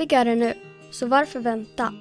Lyckligare 0.00 0.34
nu, 0.34 0.54
så 0.90 1.06
varför 1.06 1.40
vänta? 1.40 1.94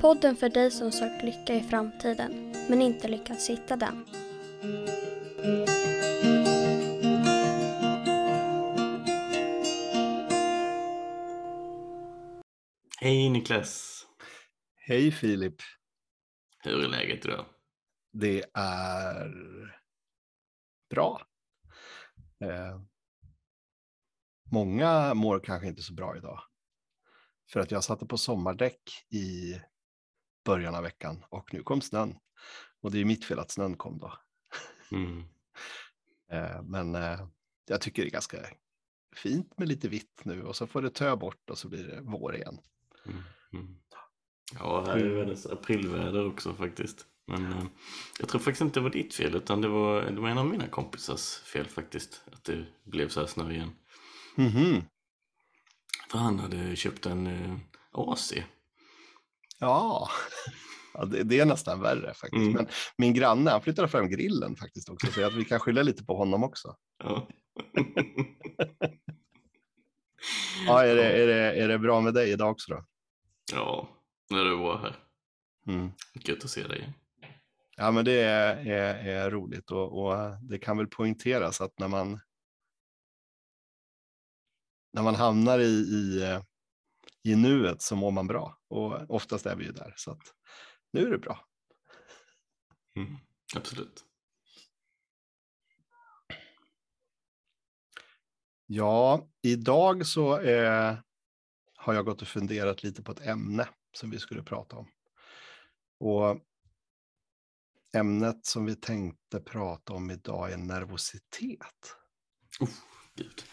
Podden 0.00 0.36
för 0.36 0.48
dig 0.48 0.70
som 0.70 0.92
sökt 0.92 1.24
lycka 1.24 1.54
i 1.54 1.60
framtiden, 1.60 2.52
men 2.68 2.82
inte 2.82 3.08
lyckats 3.08 3.50
hitta 3.50 3.76
den. 3.76 4.04
Hej 13.00 13.30
Niklas! 13.30 14.06
Hej 14.76 15.12
Filip! 15.12 15.56
Hur 16.64 16.84
är 16.84 16.88
läget 16.88 17.24
idag? 17.24 17.46
Det 18.12 18.44
är 18.54 19.32
bra. 20.90 21.22
Eh, 22.44 22.80
många 24.52 25.14
mår 25.14 25.40
kanske 25.40 25.68
inte 25.68 25.82
så 25.82 25.94
bra 25.94 26.16
idag. 26.16 26.40
För 27.52 27.60
att 27.60 27.70
jag 27.70 27.84
satte 27.84 28.06
på 28.06 28.18
sommardäck 28.18 28.80
i 29.10 29.56
början 30.44 30.74
av 30.74 30.82
veckan 30.82 31.24
och 31.28 31.54
nu 31.54 31.62
kom 31.62 31.80
snön. 31.80 32.14
Och 32.80 32.90
det 32.90 33.00
är 33.00 33.04
mitt 33.04 33.24
fel 33.24 33.38
att 33.38 33.50
snön 33.50 33.76
kom 33.76 33.98
då. 33.98 34.12
Mm. 34.92 35.24
Eh, 36.30 36.62
men 36.62 36.94
eh, 36.94 37.20
jag 37.68 37.80
tycker 37.80 38.02
det 38.02 38.08
är 38.08 38.12
ganska 38.12 38.38
fint 39.16 39.58
med 39.58 39.68
lite 39.68 39.88
vitt 39.88 40.20
nu 40.24 40.42
och 40.42 40.56
så 40.56 40.66
får 40.66 40.82
det 40.82 40.90
tö 40.90 41.16
bort 41.16 41.50
och 41.50 41.58
så 41.58 41.68
blir 41.68 41.84
det 41.84 42.00
vår 42.02 42.36
igen. 42.36 42.58
Mm. 43.06 43.22
Mm. 43.52 43.76
Ja, 44.58 44.84
här 44.86 44.96
är 44.96 45.14
världens 45.14 45.46
aprilväder 45.46 46.26
också 46.26 46.54
faktiskt. 46.54 47.06
Men 47.26 47.52
eh, 47.52 47.64
jag 48.18 48.28
tror 48.28 48.40
faktiskt 48.40 48.60
inte 48.60 48.80
det 48.80 48.84
var 48.84 48.90
ditt 48.90 49.14
fel 49.14 49.34
utan 49.34 49.60
det 49.60 49.68
var, 49.68 50.02
det 50.02 50.20
var 50.20 50.28
en 50.28 50.38
av 50.38 50.46
mina 50.46 50.68
kompisars 50.68 51.38
fel 51.38 51.66
faktiskt. 51.66 52.22
Att 52.32 52.44
det 52.44 52.66
blev 52.84 53.08
så 53.08 53.20
här 53.20 53.26
snö 53.26 53.50
igen. 53.50 53.70
Mhm. 54.36 54.82
För 56.10 56.18
han 56.18 56.38
hade 56.38 56.76
köpt 56.76 57.06
en 57.06 57.26
eh, 57.26 57.56
AC. 57.92 58.32
Ja, 59.58 60.08
ja 60.94 61.04
det, 61.04 61.22
det 61.22 61.40
är 61.40 61.46
nästan 61.46 61.80
värre 61.80 62.14
faktiskt. 62.14 62.42
Mm. 62.42 62.52
Men 62.52 62.66
min 62.96 63.14
granne, 63.14 63.50
han 63.50 63.62
flyttade 63.62 63.88
fram 63.88 64.10
grillen 64.10 64.56
faktiskt 64.56 64.88
också, 64.88 65.06
så 65.12 65.26
att 65.26 65.34
vi 65.34 65.44
kan 65.44 65.60
skylla 65.60 65.82
lite 65.82 66.04
på 66.04 66.16
honom 66.16 66.44
också. 66.44 66.74
Ja. 67.04 67.28
Ja, 70.66 70.84
är 70.84 70.94
det, 70.94 71.22
är 71.22 71.26
det, 71.26 71.62
är 71.62 71.68
det 71.68 71.78
bra 71.78 72.00
med 72.00 72.14
dig 72.14 72.30
idag 72.30 72.50
också 72.50 72.72
då? 72.72 72.84
ja, 73.52 73.88
när 74.30 74.44
du 74.44 74.56
var 74.56 74.78
här. 74.78 74.96
Mm. 75.66 75.90
Gött 76.14 76.44
att 76.44 76.50
se 76.50 76.62
dig. 76.62 76.92
Ja, 77.76 77.90
men 77.90 78.04
det 78.04 78.20
är, 78.20 78.66
är, 78.66 78.94
är 78.94 79.30
roligt 79.30 79.70
och, 79.70 80.04
och 80.04 80.14
det 80.42 80.58
kan 80.58 80.76
väl 80.76 80.86
poängteras 80.86 81.60
att 81.60 81.78
när 81.78 81.88
man 81.88 82.20
när 84.92 85.02
man 85.02 85.14
hamnar 85.14 85.58
i, 85.58 85.64
i, 85.64 86.22
eh, 86.22 86.42
i 87.22 87.36
nuet 87.36 87.82
så 87.82 87.96
mår 87.96 88.10
man 88.10 88.26
bra 88.26 88.58
och 88.68 89.10
oftast 89.10 89.46
är 89.46 89.56
vi 89.56 89.64
ju 89.64 89.72
där 89.72 89.94
så 89.96 90.10
att 90.10 90.34
nu 90.92 91.06
är 91.06 91.10
det 91.10 91.18
bra. 91.18 91.46
Mm. 92.96 93.16
Absolut. 93.56 94.04
Ja, 98.66 99.28
idag 99.42 100.06
så 100.06 100.40
eh, 100.40 100.98
har 101.76 101.94
jag 101.94 102.04
gått 102.04 102.22
och 102.22 102.28
funderat 102.28 102.82
lite 102.82 103.02
på 103.02 103.12
ett 103.12 103.26
ämne 103.26 103.68
som 103.92 104.10
vi 104.10 104.18
skulle 104.18 104.42
prata 104.42 104.76
om. 104.76 104.88
Och 106.00 106.40
ämnet 107.96 108.46
som 108.46 108.64
vi 108.66 108.76
tänkte 108.76 109.40
prata 109.40 109.92
om 109.92 110.10
idag 110.10 110.52
är 110.52 110.56
nervositet. 110.56 111.96
Gud. 113.14 113.44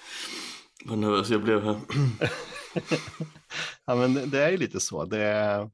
Vad 0.87 0.97
nervös 0.97 1.29
jag 1.29 1.43
blev 1.43 1.63
här. 1.63 1.79
ja, 3.85 3.95
men 3.95 4.29
det 4.29 4.43
är 4.43 4.51
ju 4.51 4.57
lite 4.57 4.79
så. 4.79 5.05
Det 5.05 5.23
är... 5.23 5.69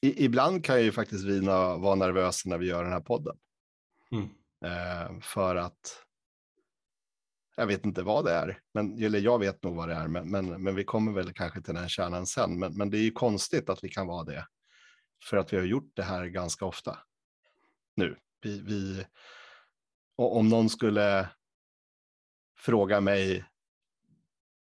I, 0.00 0.24
ibland 0.24 0.64
kan 0.64 0.82
ju 0.82 0.92
faktiskt 0.92 1.24
vi 1.24 1.40
vara 1.40 1.94
nervösa 1.94 2.48
när 2.48 2.58
vi 2.58 2.66
gör 2.66 2.84
den 2.84 2.92
här 2.92 3.00
podden. 3.00 3.36
Mm. 4.10 4.28
Eh, 4.64 5.20
för 5.20 5.56
att 5.56 6.06
jag 7.56 7.66
vet 7.66 7.84
inte 7.84 8.02
vad 8.02 8.24
det 8.24 8.32
är, 8.32 8.60
men, 8.74 9.02
eller 9.02 9.18
jag 9.18 9.38
vet 9.38 9.62
nog 9.62 9.76
vad 9.76 9.88
det 9.88 9.94
är, 9.94 10.08
men, 10.08 10.30
men, 10.30 10.62
men 10.62 10.74
vi 10.74 10.84
kommer 10.84 11.12
väl 11.12 11.32
kanske 11.32 11.62
till 11.62 11.74
den 11.74 11.88
kärnan 11.88 12.26
sen. 12.26 12.58
Men, 12.58 12.76
men 12.76 12.90
det 12.90 12.98
är 12.98 13.02
ju 13.02 13.10
konstigt 13.10 13.70
att 13.70 13.84
vi 13.84 13.88
kan 13.88 14.06
vara 14.06 14.24
det, 14.24 14.46
för 15.24 15.36
att 15.36 15.52
vi 15.52 15.56
har 15.56 15.64
gjort 15.64 15.90
det 15.94 16.02
här 16.02 16.26
ganska 16.26 16.64
ofta 16.64 16.98
nu. 17.96 18.16
Vi, 18.42 18.60
vi, 18.60 19.06
om 20.16 20.48
någon 20.48 20.68
skulle 20.68 21.28
fråga 22.58 23.00
mig 23.00 23.44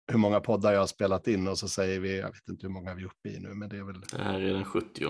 hur 0.07 0.19
många 0.19 0.41
poddar 0.41 0.73
jag 0.73 0.81
har 0.81 0.87
spelat 0.87 1.29
in 1.29 1.49
och 1.49 1.59
så 1.59 1.69
säger 1.69 2.01
vi, 2.01 2.19
jag 2.19 2.33
vet 2.33 2.49
inte 2.49 2.67
hur 2.67 2.73
många 2.73 2.95
vi 2.95 3.03
är 3.03 3.07
uppe 3.07 3.29
i 3.29 3.41
nu, 3.41 3.55
men 3.55 3.69
det 3.69 3.77
är 3.77 3.83
väl 3.83 4.01
Det 4.01 4.23
här 4.23 4.41
är 4.41 4.53
den 4.53 4.65
70 4.65 5.05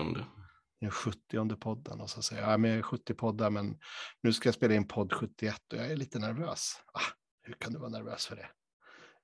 den 0.83 0.91
70 0.91 1.55
podden 1.55 2.01
och 2.01 2.09
så 2.09 2.21
säger 2.21 2.41
jag, 2.41 2.51
ja, 2.51 2.57
men 2.57 2.69
jag 2.69 2.77
är 2.77 2.83
70 2.83 3.13
poddar, 3.13 3.49
men 3.49 3.77
nu 4.23 4.33
ska 4.33 4.47
jag 4.47 4.55
spela 4.55 4.73
in 4.73 4.87
podd 4.87 5.13
71 5.13 5.55
och 5.73 5.79
jag 5.79 5.91
är 5.91 5.95
lite 5.95 6.19
nervös. 6.19 6.75
Ah, 6.93 7.13
hur 7.41 7.53
kan 7.53 7.73
du 7.73 7.79
vara 7.79 7.89
nervös 7.89 8.25
för 8.25 8.35
det? 8.35 8.49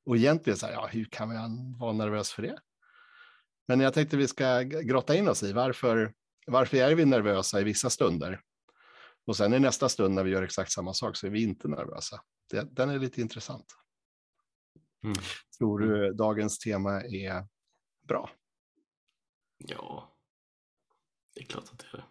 Och 0.06 0.18
egentligen 0.18 0.58
så 0.58 0.66
här, 0.66 0.74
ja, 0.74 0.88
hur 0.92 1.06
kan 1.06 1.34
man 1.34 1.78
vara 1.78 1.94
nervös 1.94 2.32
för 2.32 2.42
det? 2.42 2.60
Men 3.68 3.80
jag 3.80 3.94
tänkte 3.94 4.18
vi 4.18 4.28
ska 4.28 4.62
grotta 4.62 5.16
in 5.16 5.28
oss 5.28 5.44
i 5.44 5.54
varför, 5.54 6.14
varför 6.48 6.78
är 6.78 6.96
vi 6.96 7.06
nervösa 7.06 7.62
i 7.62 7.64
vissa 7.64 7.90
stunder? 7.90 8.42
Och 9.30 9.38
sen 9.38 9.54
i 9.54 9.60
nästa 9.60 9.90
stund 9.90 10.16
när 10.16 10.24
vi 10.24 10.32
gör 10.32 10.44
exakt 10.44 10.72
samma 10.72 10.94
sak 10.94 11.18
så 11.18 11.28
är 11.28 11.32
vi 11.32 11.44
inte 11.44 11.68
nervösa. 11.68 12.22
Det, 12.50 12.76
den 12.76 12.90
är 12.90 13.00
lite 13.00 13.22
intressant. 13.22 13.66
Mm. 15.04 15.16
Tror 15.58 15.80
du 15.80 16.14
dagens 16.14 16.60
tema 16.60 17.02
är 17.02 17.48
bra? 18.08 18.32
Ja, 19.58 20.16
det 21.36 21.42
är 21.42 21.46
klart 21.46 21.64
att 21.64 21.80
det 21.80 21.86
är 21.94 21.98
det. 21.98 22.04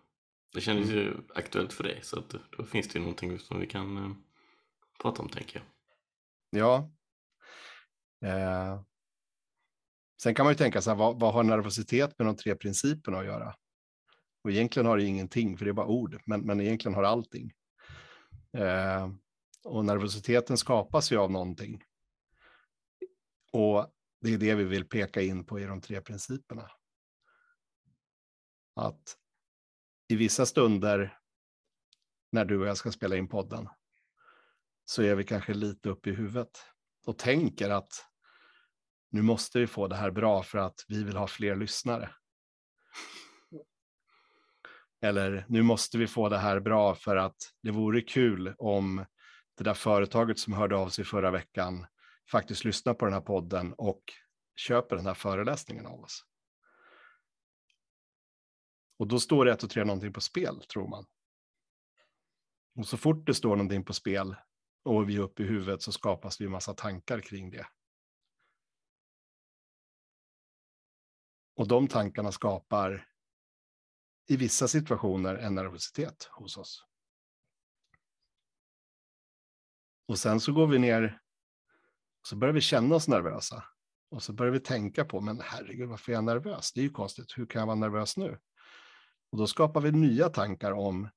Det 0.53 0.61
kändes 0.61 0.91
ju 0.91 1.17
aktuellt 1.35 1.73
för 1.73 1.85
dig 1.85 2.01
så 2.03 2.19
att 2.19 2.35
då 2.57 2.65
finns 2.65 2.89
det 2.89 2.99
ju 2.99 3.01
någonting 3.01 3.39
som 3.39 3.61
vi 3.61 3.67
kan 3.67 3.97
eh, 3.97 4.13
prata 5.03 5.23
om 5.23 5.29
tänker 5.29 5.65
jag. 6.51 6.61
Ja. 6.61 6.91
Eh. 8.29 8.83
Sen 10.23 10.35
kan 10.35 10.47
man 10.47 10.53
ju 10.53 10.59
tänka 10.59 10.83
så 10.83 10.91
här, 10.91 10.97
vad, 10.97 11.21
vad 11.21 11.35
har 11.35 11.43
nervositet 11.43 12.19
med 12.19 12.27
de 12.27 12.37
tre 12.37 12.55
principerna 12.55 13.19
att 13.19 13.27
göra? 13.27 13.55
Och 14.43 14.51
egentligen 14.51 14.87
har 14.87 14.97
det 14.97 15.05
ingenting, 15.05 15.59
för 15.59 15.65
det 15.65 15.71
är 15.71 15.73
bara 15.73 15.87
ord, 15.87 16.23
men, 16.27 16.41
men 16.41 16.61
egentligen 16.61 16.95
har 16.95 17.03
det 17.03 17.09
allting. 17.09 17.53
Eh. 18.53 19.09
Och 19.65 19.85
nervositeten 19.85 20.57
skapas 20.57 21.13
ju 21.13 21.17
av 21.17 21.31
någonting. 21.31 21.85
Och 23.53 23.95
det 24.21 24.35
är 24.35 24.39
det 24.39 24.55
vi 24.55 24.65
vill 24.65 24.89
peka 24.89 25.23
in 25.23 25.45
på 25.45 25.61
i 25.61 25.65
de 25.65 25.81
tre 25.81 26.01
principerna. 26.01 26.71
Att 28.75 29.17
i 30.09 30.17
vissa 30.17 30.47
stunder 30.47 31.19
när 32.33 32.45
du 32.45 32.61
och 32.61 32.67
jag 32.67 32.77
ska 32.77 32.93
spela 32.93 33.17
in 33.17 33.29
podden 33.29 33.69
så 34.85 35.03
är 35.03 35.15
vi 35.15 35.25
kanske 35.25 35.55
lite 35.55 35.89
uppe 35.89 36.11
i 36.11 36.15
huvudet 36.15 36.65
och 37.07 37.19
tänker 37.19 37.71
att 37.71 37.93
nu 39.11 39.23
måste 39.23 39.59
vi 39.59 39.67
få 39.67 39.89
det 39.89 39.97
här 39.97 40.11
bra 40.11 40.43
för 40.43 40.59
att 40.59 40.85
vi 40.89 41.05
vill 41.05 41.17
ha 41.17 41.27
fler 41.27 41.57
lyssnare. 41.57 42.11
Eller 45.01 45.45
nu 45.49 45.63
måste 45.63 45.99
vi 45.99 46.07
få 46.07 46.29
det 46.29 46.39
här 46.39 46.61
bra 46.61 46.95
för 46.95 47.17
att 47.17 47.37
det 47.63 47.71
vore 47.71 48.01
kul 48.01 48.55
om 48.59 49.05
det 49.57 49.65
där 49.65 49.75
företaget 49.75 50.39
som 50.39 50.53
hörde 50.53 50.77
av 50.77 50.89
sig 50.89 51.05
förra 51.05 51.31
veckan 51.31 51.87
faktiskt 52.31 52.65
lyssnar 52.65 52.95
på 52.95 53.05
den 53.05 53.15
här 53.15 53.21
podden 53.21 53.75
och 53.79 54.03
köper 54.57 54.97
den 54.97 55.07
här 55.07 55.15
föreläsningen 55.15 55.87
av 55.87 56.01
oss. 56.01 56.25
Och 58.99 59.07
då 59.07 59.21
står 59.21 59.45
det 59.45 59.53
ett 59.53 59.63
och 59.63 59.71
tre 59.71 59.85
någonting 59.85 60.13
på 60.13 60.21
spel, 60.21 60.63
tror 60.63 60.89
man. 60.89 61.07
Och 62.77 62.87
så 62.87 62.97
fort 62.97 63.27
det 63.27 63.35
står 63.35 63.57
någonting 63.57 63.85
på 63.85 63.93
spel 63.93 64.37
och 64.85 65.09
vi 65.09 65.17
är 65.17 65.21
uppe 65.21 65.43
i 65.43 65.47
huvudet 65.47 65.83
så 65.83 65.93
skapas 65.93 66.37
det 66.37 66.45
ju 66.45 66.51
massa 66.51 66.75
tankar 66.75 67.21
kring 67.21 67.51
det. 67.51 67.67
Och 71.57 71.69
de 71.69 71.89
tankarna 71.89 72.33
skapar 72.33 73.09
i 74.29 74.37
vissa 74.37 74.69
situationer 74.69 75.35
en 75.35 75.55
nervositet 75.55 76.29
hos 76.33 76.57
oss. 76.57 76.85
Och 80.09 80.19
sen 80.19 80.41
så 80.41 80.53
går 80.53 80.67
vi 80.67 80.79
ner 80.79 81.21
och 82.21 82.27
så 82.27 82.37
börjar 82.37 82.55
vi 82.55 82.61
känna 82.61 82.95
oss 82.95 83.09
nervösa. 83.09 83.65
Och 84.11 84.23
så 84.23 84.33
börjar 84.33 84.53
vi 84.53 84.61
tänka 84.61 85.05
på, 85.05 85.21
men 85.21 85.41
herregud, 85.41 85.89
varför 85.89 86.13
är 86.13 86.17
jag 86.17 86.25
nervös? 86.25 86.73
Det 86.73 86.81
är 86.81 86.83
ju 86.83 86.91
konstigt, 86.91 87.39
hur 87.39 87.47
kan 87.47 87.61
jag 87.61 87.67
vara 87.67 87.77
nervös 87.77 88.17
nu? 88.17 88.39
Och 89.31 89.39
då 89.39 89.47
skapar 89.47 89.81
vi 89.81 89.93
nya 89.93 90.29
tankar 90.29 90.73
om 90.73 91.09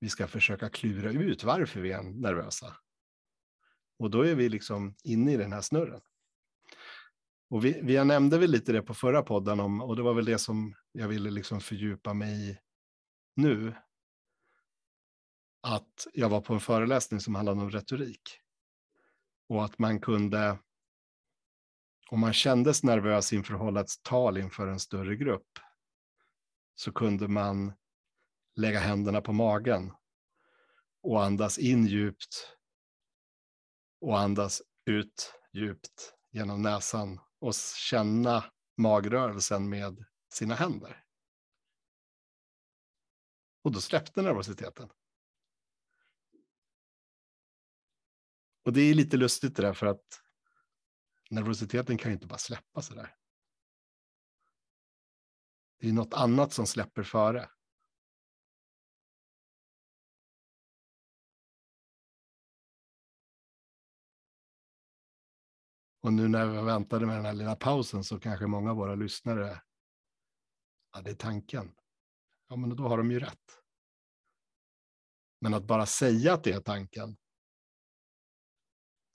vi 0.00 0.08
ska 0.08 0.26
försöka 0.26 0.68
klura 0.68 1.10
ut 1.10 1.44
varför 1.44 1.80
vi 1.80 1.92
är 1.92 2.02
nervösa. 2.02 2.76
Och 3.98 4.10
då 4.10 4.26
är 4.26 4.34
vi 4.34 4.48
liksom 4.48 4.94
inne 5.04 5.32
i 5.32 5.36
den 5.36 5.52
här 5.52 5.60
snurren. 5.60 6.00
Och 7.50 7.64
vi, 7.64 7.80
vi 7.82 8.04
nämnde 8.04 8.38
väl 8.38 8.50
lite 8.50 8.72
det 8.72 8.82
på 8.82 8.94
förra 8.94 9.22
podden, 9.22 9.60
om, 9.60 9.80
och 9.80 9.96
det 9.96 10.02
var 10.02 10.14
väl 10.14 10.24
det 10.24 10.38
som 10.38 10.74
jag 10.92 11.08
ville 11.08 11.30
liksom 11.30 11.60
fördjupa 11.60 12.14
mig 12.14 12.50
i 12.50 12.58
nu. 13.36 13.74
Att 15.62 16.06
jag 16.14 16.28
var 16.28 16.40
på 16.40 16.54
en 16.54 16.60
föreläsning 16.60 17.20
som 17.20 17.34
handlade 17.34 17.60
om 17.60 17.70
retorik. 17.70 18.40
Och 19.48 19.64
att 19.64 19.78
man 19.78 20.00
kunde, 20.00 20.58
om 22.10 22.20
man 22.20 22.32
kändes 22.32 22.82
nervös 22.82 23.32
inför 23.32 23.54
att 23.54 23.60
hålla 23.60 23.80
ett 23.80 24.02
tal 24.02 24.38
inför 24.38 24.66
en 24.66 24.80
större 24.80 25.16
grupp 25.16 25.58
så 26.74 26.92
kunde 26.92 27.28
man 27.28 27.72
lägga 28.56 28.78
händerna 28.78 29.20
på 29.20 29.32
magen 29.32 29.92
och 31.02 31.24
andas 31.24 31.58
in 31.58 31.86
djupt 31.86 32.56
och 34.00 34.18
andas 34.18 34.62
ut 34.86 35.34
djupt 35.52 36.14
genom 36.32 36.62
näsan 36.62 37.20
och 37.38 37.54
känna 37.76 38.44
magrörelsen 38.76 39.68
med 39.68 40.04
sina 40.28 40.54
händer. 40.54 41.04
Och 43.62 43.72
då 43.72 43.80
släppte 43.80 44.22
nervositeten. 44.22 44.88
Och 48.64 48.72
det 48.72 48.80
är 48.80 48.94
lite 48.94 49.16
lustigt 49.16 49.56
det 49.56 49.62
där 49.62 49.72
för 49.72 49.86
att 49.86 50.22
nervositeten 51.30 51.98
kan 51.98 52.10
ju 52.10 52.14
inte 52.14 52.26
bara 52.26 52.38
släppa 52.38 52.82
så 52.82 52.94
där. 52.94 53.16
Det 55.78 55.88
är 55.88 55.92
något 55.92 56.14
annat 56.14 56.52
som 56.52 56.66
släpper 56.66 57.02
före. 57.02 57.50
Och 66.00 66.12
nu 66.12 66.28
när 66.28 66.46
vi 66.46 66.62
väntade 66.62 67.06
med 67.06 67.16
den 67.16 67.24
här 67.24 67.34
lilla 67.34 67.56
pausen 67.56 68.04
så 68.04 68.20
kanske 68.20 68.46
många 68.46 68.70
av 68.70 68.76
våra 68.76 68.94
lyssnare, 68.94 69.62
ja 70.92 71.00
det 71.00 71.10
är 71.10 71.14
tanken. 71.14 71.74
Ja 72.48 72.56
men 72.56 72.76
då 72.76 72.88
har 72.88 72.98
de 72.98 73.10
ju 73.10 73.20
rätt. 73.20 73.62
Men 75.40 75.54
att 75.54 75.64
bara 75.64 75.86
säga 75.86 76.34
att 76.34 76.44
det 76.44 76.52
är 76.52 76.60
tanken 76.60 77.16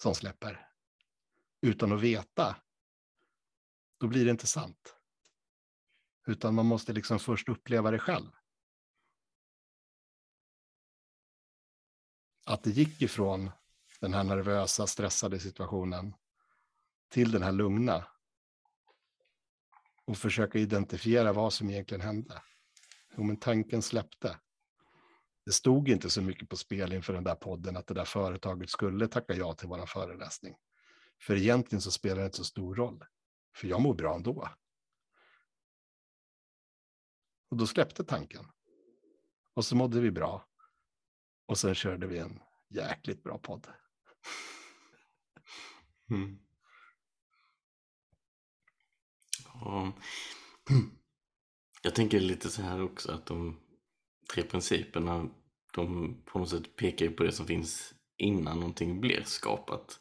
som 0.01 0.15
släpper 0.15 0.69
utan 1.61 1.91
att 1.91 2.01
veta, 2.01 2.55
då 3.99 4.07
blir 4.07 4.25
det 4.25 4.31
inte 4.31 4.47
sant. 4.47 4.95
Utan 6.27 6.55
man 6.55 6.65
måste 6.65 6.93
liksom 6.93 7.19
först 7.19 7.49
uppleva 7.49 7.91
det 7.91 7.99
själv. 7.99 8.31
Att 12.45 12.63
det 12.63 12.69
gick 12.69 13.01
ifrån 13.01 13.51
den 13.99 14.13
här 14.13 14.23
nervösa, 14.23 14.87
stressade 14.87 15.39
situationen 15.39 16.13
till 17.13 17.31
den 17.31 17.43
här 17.43 17.51
lugna. 17.51 18.05
Och 20.05 20.17
försöka 20.17 20.59
identifiera 20.59 21.33
vad 21.33 21.53
som 21.53 21.69
egentligen 21.69 22.01
hände. 22.01 22.41
Jo, 23.17 23.23
men 23.23 23.37
tanken 23.37 23.81
släppte. 23.81 24.39
Det 25.45 25.51
stod 25.51 25.89
inte 25.89 26.09
så 26.09 26.21
mycket 26.21 26.49
på 26.49 26.57
spel 26.57 26.93
inför 26.93 27.13
den 27.13 27.23
där 27.23 27.35
podden 27.35 27.77
att 27.77 27.87
det 27.87 27.93
där 27.93 28.05
företaget 28.05 28.69
skulle 28.69 29.07
tacka 29.07 29.33
ja 29.33 29.53
till 29.53 29.67
vår 29.67 29.85
föreläsning. 29.85 30.55
För 31.21 31.35
egentligen 31.35 31.81
så 31.81 31.91
spelar 31.91 32.17
det 32.17 32.25
inte 32.25 32.37
så 32.37 32.43
stor 32.43 32.75
roll. 32.75 33.03
För 33.55 33.67
jag 33.67 33.81
mår 33.81 33.93
bra 33.93 34.15
ändå. 34.15 34.49
Och 37.49 37.57
då 37.57 37.67
släppte 37.67 38.03
tanken. 38.03 38.45
Och 39.53 39.65
så 39.65 39.75
mådde 39.75 39.99
vi 39.99 40.11
bra. 40.11 40.47
Och 41.45 41.57
sen 41.57 41.75
körde 41.75 42.07
vi 42.07 42.17
en 42.17 42.39
jäkligt 42.69 43.23
bra 43.23 43.37
podd. 43.37 43.67
Mm. 46.09 46.39
Ja. 49.65 49.93
Jag 51.83 51.95
tänker 51.95 52.19
lite 52.19 52.49
så 52.49 52.61
här 52.61 52.83
också 52.83 53.11
att 53.11 53.25
de 53.25 53.59
tre 54.33 54.43
principerna 54.43 55.29
de 55.73 56.15
på 56.25 56.39
något 56.39 56.49
sätt 56.49 56.75
pekar 56.75 57.05
ju 57.05 57.11
på 57.11 57.23
det 57.23 57.31
som 57.31 57.47
finns 57.47 57.93
innan 58.17 58.59
någonting 58.59 59.01
blir 59.01 59.23
skapat. 59.23 59.99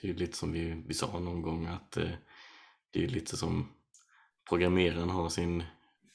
Det 0.00 0.08
är 0.08 0.12
ju 0.12 0.18
lite 0.18 0.36
som 0.36 0.52
vi, 0.52 0.82
vi 0.86 0.94
sa 0.94 1.20
någon 1.20 1.42
gång 1.42 1.66
att 1.66 1.96
eh, 1.96 2.10
det 2.90 3.04
är 3.04 3.08
lite 3.08 3.36
som 3.36 3.68
programmeraren 4.48 5.10
har 5.10 5.28
sin 5.28 5.64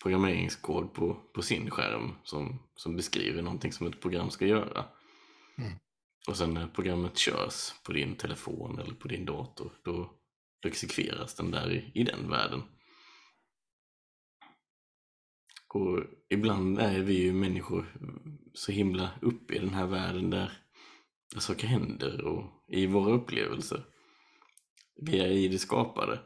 programmeringskod 0.03 0.93
på, 0.93 1.13
på 1.33 1.41
sin 1.41 1.69
skärm 1.69 2.11
som, 2.23 2.59
som 2.75 2.95
beskriver 2.95 3.41
någonting 3.41 3.71
som 3.71 3.87
ett 3.87 4.01
program 4.01 4.29
ska 4.29 4.45
göra. 4.45 4.85
Mm. 5.57 5.71
Och 6.27 6.37
sen 6.37 6.53
när 6.53 6.67
programmet 6.67 7.17
körs 7.17 7.73
på 7.83 7.91
din 7.91 8.15
telefon 8.15 8.79
eller 8.79 8.93
på 8.93 9.07
din 9.07 9.25
dator 9.25 9.71
då 9.83 10.13
exekveras 10.65 11.35
den 11.35 11.51
där 11.51 11.71
i, 11.71 11.91
i 11.93 12.03
den 12.03 12.29
världen. 12.29 12.61
Och 15.67 16.03
ibland 16.29 16.79
är 16.79 16.99
vi 16.99 17.13
ju 17.13 17.33
människor 17.33 17.93
så 18.53 18.71
himla 18.71 19.11
uppe 19.21 19.55
i 19.55 19.59
den 19.59 19.73
här 19.73 19.87
världen 19.87 20.29
där 20.29 20.51
saker 21.37 21.67
händer 21.67 22.21
och 22.21 22.65
i 22.67 22.87
våra 22.87 23.13
upplevelser. 23.13 23.85
Vi 24.95 25.19
är 25.19 25.27
i 25.27 25.47
det 25.47 25.59
skapade. 25.59 26.19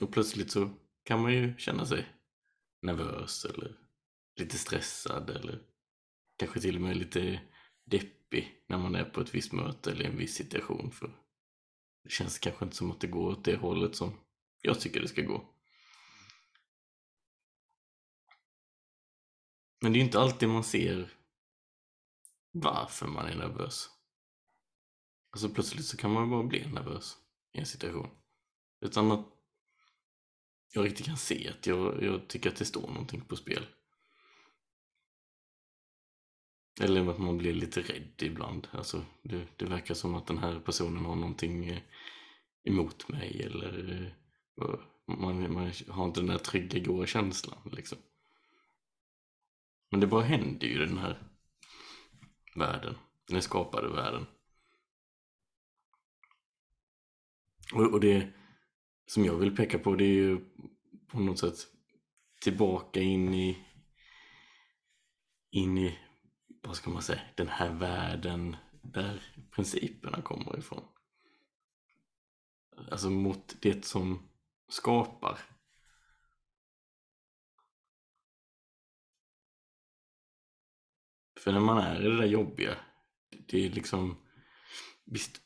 Och 0.00 0.12
plötsligt 0.12 0.50
så 0.50 0.70
kan 1.04 1.22
man 1.22 1.32
ju 1.32 1.56
känna 1.58 1.86
sig 1.86 2.08
nervös 2.82 3.44
eller 3.44 3.76
lite 4.36 4.58
stressad 4.58 5.30
eller 5.30 5.62
kanske 6.36 6.60
till 6.60 6.76
och 6.76 6.82
med 6.82 6.96
lite 6.96 7.40
deppig 7.84 8.64
när 8.68 8.78
man 8.78 8.94
är 8.94 9.04
på 9.04 9.20
ett 9.20 9.34
visst 9.34 9.52
möte 9.52 9.90
eller 9.90 10.04
i 10.04 10.06
en 10.06 10.18
viss 10.18 10.34
situation. 10.34 10.90
För 10.90 11.21
det 12.04 12.10
känns 12.10 12.38
kanske 12.38 12.64
inte 12.64 12.76
som 12.76 12.90
att 12.90 13.00
det 13.00 13.06
går 13.06 13.30
åt 13.30 13.44
det 13.44 13.56
hållet 13.56 13.96
som 13.96 14.20
jag 14.62 14.80
tycker 14.80 15.00
det 15.00 15.08
ska 15.08 15.22
gå. 15.22 15.48
Men 19.80 19.92
det 19.92 19.96
är 19.96 20.00
ju 20.00 20.04
inte 20.04 20.20
alltid 20.20 20.48
man 20.48 20.64
ser 20.64 21.12
varför 22.52 23.06
man 23.06 23.26
är 23.26 23.36
nervös. 23.36 23.88
Alltså 25.30 25.48
plötsligt 25.48 25.86
så 25.86 25.96
kan 25.96 26.12
man 26.12 26.30
bara 26.30 26.42
bli 26.42 26.66
nervös 26.66 27.16
i 27.52 27.58
en 27.58 27.66
situation. 27.66 28.10
Utan 28.80 29.12
att 29.12 29.26
jag 30.72 30.84
riktigt 30.84 31.06
kan 31.06 31.16
se 31.16 31.48
att 31.48 31.66
jag, 31.66 32.02
jag 32.02 32.28
tycker 32.28 32.50
att 32.50 32.56
det 32.56 32.64
står 32.64 32.88
någonting 32.88 33.20
på 33.20 33.36
spel. 33.36 33.66
Eller 36.80 37.10
att 37.10 37.18
man 37.18 37.38
blir 37.38 37.54
lite 37.54 37.80
rädd 37.80 38.22
ibland. 38.22 38.68
Alltså, 38.70 39.04
det, 39.22 39.46
det 39.56 39.64
verkar 39.64 39.94
som 39.94 40.14
att 40.14 40.26
den 40.26 40.38
här 40.38 40.60
personen 40.60 41.04
har 41.04 41.16
någonting 41.16 41.64
eh, 41.64 41.82
emot 42.64 43.08
mig 43.08 43.42
eller 43.42 44.12
eh, 44.56 44.74
man, 45.06 45.52
man 45.52 45.72
har 45.88 46.04
inte 46.04 46.20
den 46.20 46.26
där 46.26 46.38
trygga, 46.38 46.78
goa 46.78 47.06
känslan 47.06 47.58
liksom. 47.72 47.98
Men 49.90 50.00
det 50.00 50.06
bara 50.06 50.22
händer 50.22 50.66
ju 50.66 50.74
i 50.74 50.86
den 50.86 50.98
här 50.98 51.22
världen, 52.54 52.94
den 53.28 53.42
skapade 53.42 53.88
världen. 53.88 54.26
Och, 57.74 57.92
och 57.92 58.00
det 58.00 58.32
som 59.06 59.24
jag 59.24 59.36
vill 59.36 59.56
peka 59.56 59.78
på 59.78 59.94
det 59.94 60.04
är 60.04 60.14
ju 60.14 60.40
på 61.06 61.20
något 61.20 61.38
sätt 61.38 61.54
tillbaka 62.40 63.00
in 63.00 63.34
i 63.34 63.58
in 65.50 65.78
i, 65.78 65.98
vad 66.62 66.76
ska 66.76 66.90
man 66.90 67.02
säga, 67.02 67.20
den 67.34 67.48
här 67.48 67.70
världen 67.70 68.56
där 68.82 69.22
principerna 69.50 70.22
kommer 70.22 70.58
ifrån. 70.58 70.84
Alltså 72.90 73.10
mot 73.10 73.56
det 73.60 73.84
som 73.84 74.28
skapar. 74.68 75.38
För 81.40 81.52
när 81.52 81.60
man 81.60 81.78
är 81.78 82.00
i 82.00 82.08
det 82.08 82.16
där 82.16 82.26
jobbiga, 82.26 82.76
det 83.30 83.66
är 83.66 83.70
liksom, 83.70 84.16
visst 85.04 85.40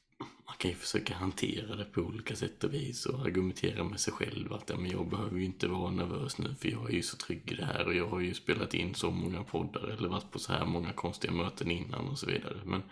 kan 0.58 0.70
ju 0.70 0.76
försöka 0.76 1.14
hantera 1.14 1.76
det 1.76 1.84
på 1.84 2.00
olika 2.00 2.36
sätt 2.36 2.64
och 2.64 2.75
vis 2.75 3.06
och 3.06 3.20
argumentera 3.20 3.84
med 3.84 4.00
sig 4.00 4.12
själv 4.12 4.52
att 4.52 4.70
ja, 4.70 4.76
men 4.76 4.90
jag 4.90 5.08
behöver 5.08 5.38
ju 5.38 5.44
inte 5.44 5.68
vara 5.68 5.90
nervös 5.90 6.38
nu 6.38 6.54
för 6.54 6.68
jag 6.68 6.90
är 6.90 6.94
ju 6.94 7.02
så 7.02 7.16
trygg 7.16 7.52
i 7.52 7.54
det 7.54 7.64
här 7.64 7.86
och 7.86 7.94
jag 7.94 8.06
har 8.06 8.20
ju 8.20 8.34
spelat 8.34 8.75
in 8.75 8.94
så 8.94 9.10
många 9.10 9.44
poddar 9.44 9.88
eller 9.88 10.08
varit 10.08 10.30
på 10.30 10.38
så 10.38 10.52
här 10.52 10.66
många 10.66 10.92
konstiga 10.92 11.32
möten 11.32 11.70
innan 11.70 12.08
och 12.08 12.18
så 12.18 12.26
vidare. 12.26 12.60
Men 12.64 12.82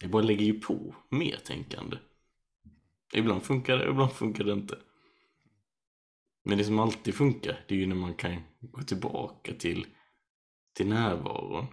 det 0.00 0.08
bara 0.08 0.22
lägger 0.22 0.44
ju 0.44 0.60
på 0.60 0.94
mer 1.08 1.36
tänkande. 1.36 1.96
Ibland 3.14 3.42
funkar 3.42 3.76
det, 3.76 3.90
ibland 3.90 4.12
funkar 4.12 4.44
det 4.44 4.52
inte. 4.52 4.78
Men 6.44 6.58
det 6.58 6.64
som 6.64 6.78
alltid 6.78 7.14
funkar, 7.14 7.64
det 7.68 7.74
är 7.74 7.78
ju 7.78 7.86
när 7.86 7.96
man 7.96 8.14
kan 8.14 8.42
gå 8.60 8.82
tillbaka 8.82 9.52
till, 9.54 9.86
till 10.76 10.88
närvaron. 10.88 11.66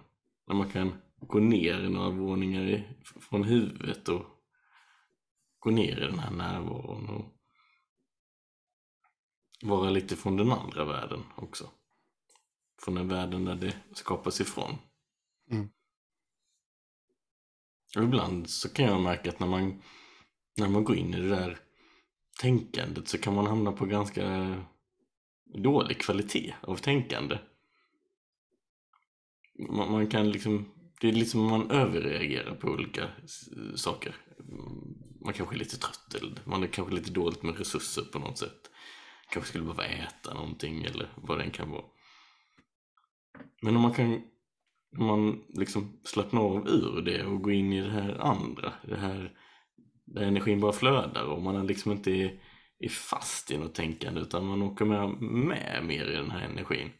När 0.48 0.54
man 0.54 0.70
kan 0.70 0.92
gå 1.20 1.38
ner 1.38 1.88
några 1.88 2.10
våningar 2.10 2.82
från 3.20 3.44
huvudet 3.44 4.08
och 4.08 4.35
gå 5.66 5.72
ner 5.72 5.96
i 5.98 6.06
den 6.06 6.18
här 6.18 6.30
närvaron 6.30 7.08
och 7.08 7.24
vara 9.62 9.90
lite 9.90 10.16
från 10.16 10.36
den 10.36 10.52
andra 10.52 10.84
världen 10.84 11.24
också. 11.36 11.70
Från 12.82 12.94
den 12.94 13.08
världen 13.08 13.44
där 13.44 13.54
det 13.54 13.76
skapas 13.92 14.40
ifrån. 14.40 14.78
Mm. 15.50 15.68
Och 17.96 18.02
ibland 18.02 18.50
så 18.50 18.68
kan 18.68 18.84
jag 18.84 19.02
märka 19.02 19.30
att 19.30 19.40
när 19.40 19.46
man, 19.46 19.82
när 20.56 20.68
man 20.68 20.84
går 20.84 20.96
in 20.96 21.14
i 21.14 21.20
det 21.20 21.28
där 21.28 21.58
tänkandet 22.40 23.08
så 23.08 23.18
kan 23.18 23.34
man 23.34 23.46
hamna 23.46 23.72
på 23.72 23.86
ganska 23.86 24.56
dålig 25.44 26.00
kvalitet 26.00 26.54
av 26.60 26.76
tänkande. 26.76 27.38
Man, 29.68 29.92
man 29.92 30.06
kan 30.06 30.30
liksom, 30.30 30.68
det 31.00 31.08
är 31.08 31.12
liksom 31.12 31.42
man 31.42 31.70
överreagerar 31.70 32.54
på 32.54 32.68
olika 32.68 33.08
saker 33.74 34.16
man 35.26 35.34
kanske 35.34 35.54
är 35.54 35.58
lite 35.58 35.76
trött 35.76 36.14
eller 36.14 36.40
man 36.44 36.62
är 36.62 36.66
kanske 36.66 36.94
lite 36.94 37.10
dåligt 37.10 37.42
med 37.42 37.58
resurser 37.58 38.02
på 38.02 38.18
något 38.18 38.38
sätt. 38.38 38.70
Kanske 39.30 39.48
skulle 39.48 39.64
behöva 39.64 39.84
äta 39.84 40.34
någonting 40.34 40.84
eller 40.84 41.12
vad 41.16 41.38
det 41.38 41.44
än 41.44 41.50
kan 41.50 41.70
vara. 41.70 41.84
Men 43.62 43.76
om 43.76 43.82
man 43.82 43.94
kan 43.94 44.22
om 44.98 45.06
man 45.06 45.44
liksom 45.48 46.00
slappnar 46.04 46.40
av 46.40 46.68
ur 46.68 47.02
det 47.02 47.24
och 47.24 47.42
går 47.42 47.52
in 47.52 47.72
i 47.72 47.80
det 47.80 47.90
här 47.90 48.18
andra, 48.18 48.72
det 48.84 48.96
här 48.96 49.38
där 50.04 50.22
energin 50.22 50.60
bara 50.60 50.72
flödar 50.72 51.24
och 51.24 51.42
man 51.42 51.66
liksom 51.66 51.92
inte 51.92 52.10
är, 52.10 52.42
är 52.78 52.88
fast 52.88 53.50
i 53.50 53.58
något 53.58 53.74
tänkande 53.74 54.20
utan 54.20 54.46
man 54.46 54.62
åker 54.62 54.84
med, 54.84 55.22
med 55.22 55.84
mer 55.84 56.06
i 56.06 56.16
den 56.16 56.30
här 56.30 56.40
energin. 56.40 56.92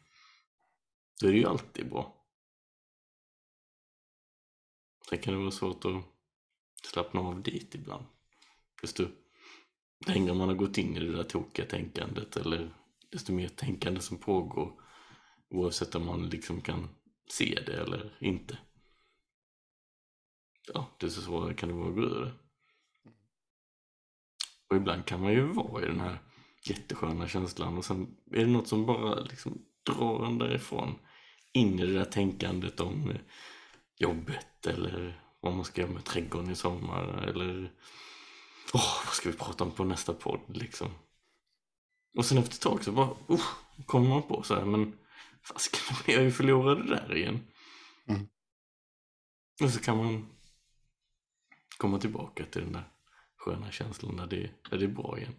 Då 1.20 1.28
är 1.28 1.32
det 1.32 1.38
ju 1.38 1.46
alltid 1.46 1.90
bra. 1.90 2.26
Sen 5.08 5.18
kan 5.18 5.34
det 5.34 5.40
vara 5.40 5.50
svårt 5.50 5.84
att 5.84 6.04
slappna 6.82 7.20
av 7.20 7.42
dit 7.42 7.74
ibland. 7.74 8.04
Desto 8.82 9.06
längre 10.06 10.34
man 10.34 10.48
har 10.48 10.54
gått 10.54 10.78
in 10.78 10.96
i 10.96 11.00
det 11.00 11.12
där 11.12 11.24
tokiga 11.24 11.66
tänkandet 11.66 12.36
eller 12.36 12.74
desto 13.12 13.32
mer 13.32 13.48
tänkande 13.48 14.00
som 14.00 14.18
pågår 14.18 14.80
oavsett 15.50 15.94
om 15.94 16.06
man 16.06 16.28
liksom 16.28 16.60
kan 16.60 16.88
se 17.30 17.62
det 17.66 17.72
eller 17.72 18.16
inte. 18.20 18.58
Ja, 20.74 20.96
desto 21.00 21.20
svårare 21.20 21.54
kan 21.54 21.68
det 21.68 21.74
vara 21.74 21.88
att 21.88 21.94
gå 21.94 22.02
ur 22.02 22.24
det. 22.24 22.32
Och 24.68 24.76
ibland 24.76 25.06
kan 25.06 25.20
man 25.20 25.32
ju 25.32 25.42
vara 25.42 25.82
i 25.82 25.86
den 25.86 26.00
här 26.00 26.18
jättesköna 26.64 27.28
känslan 27.28 27.78
och 27.78 27.84
sen 27.84 28.16
är 28.32 28.44
det 28.44 28.46
något 28.46 28.68
som 28.68 28.86
bara 28.86 29.20
liksom 29.20 29.66
drar 29.82 30.26
en 30.26 30.38
därifrån 30.38 30.98
in 31.52 31.78
i 31.80 31.86
det 31.86 31.92
där 31.92 32.04
tänkandet 32.04 32.80
om 32.80 33.12
jobbet 33.96 34.66
eller 34.66 35.20
vad 35.40 35.54
man 35.54 35.64
ska 35.64 35.80
göra 35.80 35.92
med 35.92 36.04
trädgården 36.04 36.50
i 36.50 36.54
sommar 36.54 37.22
eller 37.28 37.72
åh, 38.74 39.02
vad 39.06 39.14
ska 39.14 39.30
vi 39.30 39.36
prata 39.36 39.64
om 39.64 39.70
på 39.70 39.84
nästa 39.84 40.14
podd 40.14 40.40
liksom. 40.56 40.88
Och 42.18 42.24
sen 42.24 42.38
efter 42.38 42.54
ett 42.54 42.60
tag 42.60 42.84
så 42.84 42.92
bara 42.92 43.10
uh, 43.30 43.40
kommer 43.86 44.08
man 44.08 44.22
på 44.22 44.42
så 44.42 44.54
här, 44.54 44.64
men 44.64 44.98
fasiken, 45.42 45.96
jag 46.06 46.16
är 46.16 46.22
ju 46.24 46.32
förlorad 46.32 46.78
det 46.86 46.94
där 46.96 47.16
igen. 47.16 47.40
Mm. 48.08 48.28
Och 49.62 49.70
så 49.70 49.80
kan 49.80 49.96
man 49.96 50.26
komma 51.78 51.98
tillbaka 51.98 52.44
till 52.44 52.62
den 52.62 52.72
där 52.72 52.90
sköna 53.36 53.70
känslan 53.70 54.16
när 54.16 54.26
det, 54.26 54.50
när 54.70 54.78
det 54.78 54.84
är 54.84 54.88
bra 54.88 55.18
igen. 55.18 55.34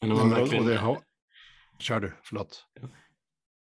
Men 0.00 0.08
när 0.08 0.16
man 0.16 0.28
Nej, 0.28 0.40
verkligen... 0.40 0.66
det, 0.66 0.78
har- 0.78 1.02
Kör 1.78 2.00
du, 2.00 2.12
förlåt. 2.22 2.66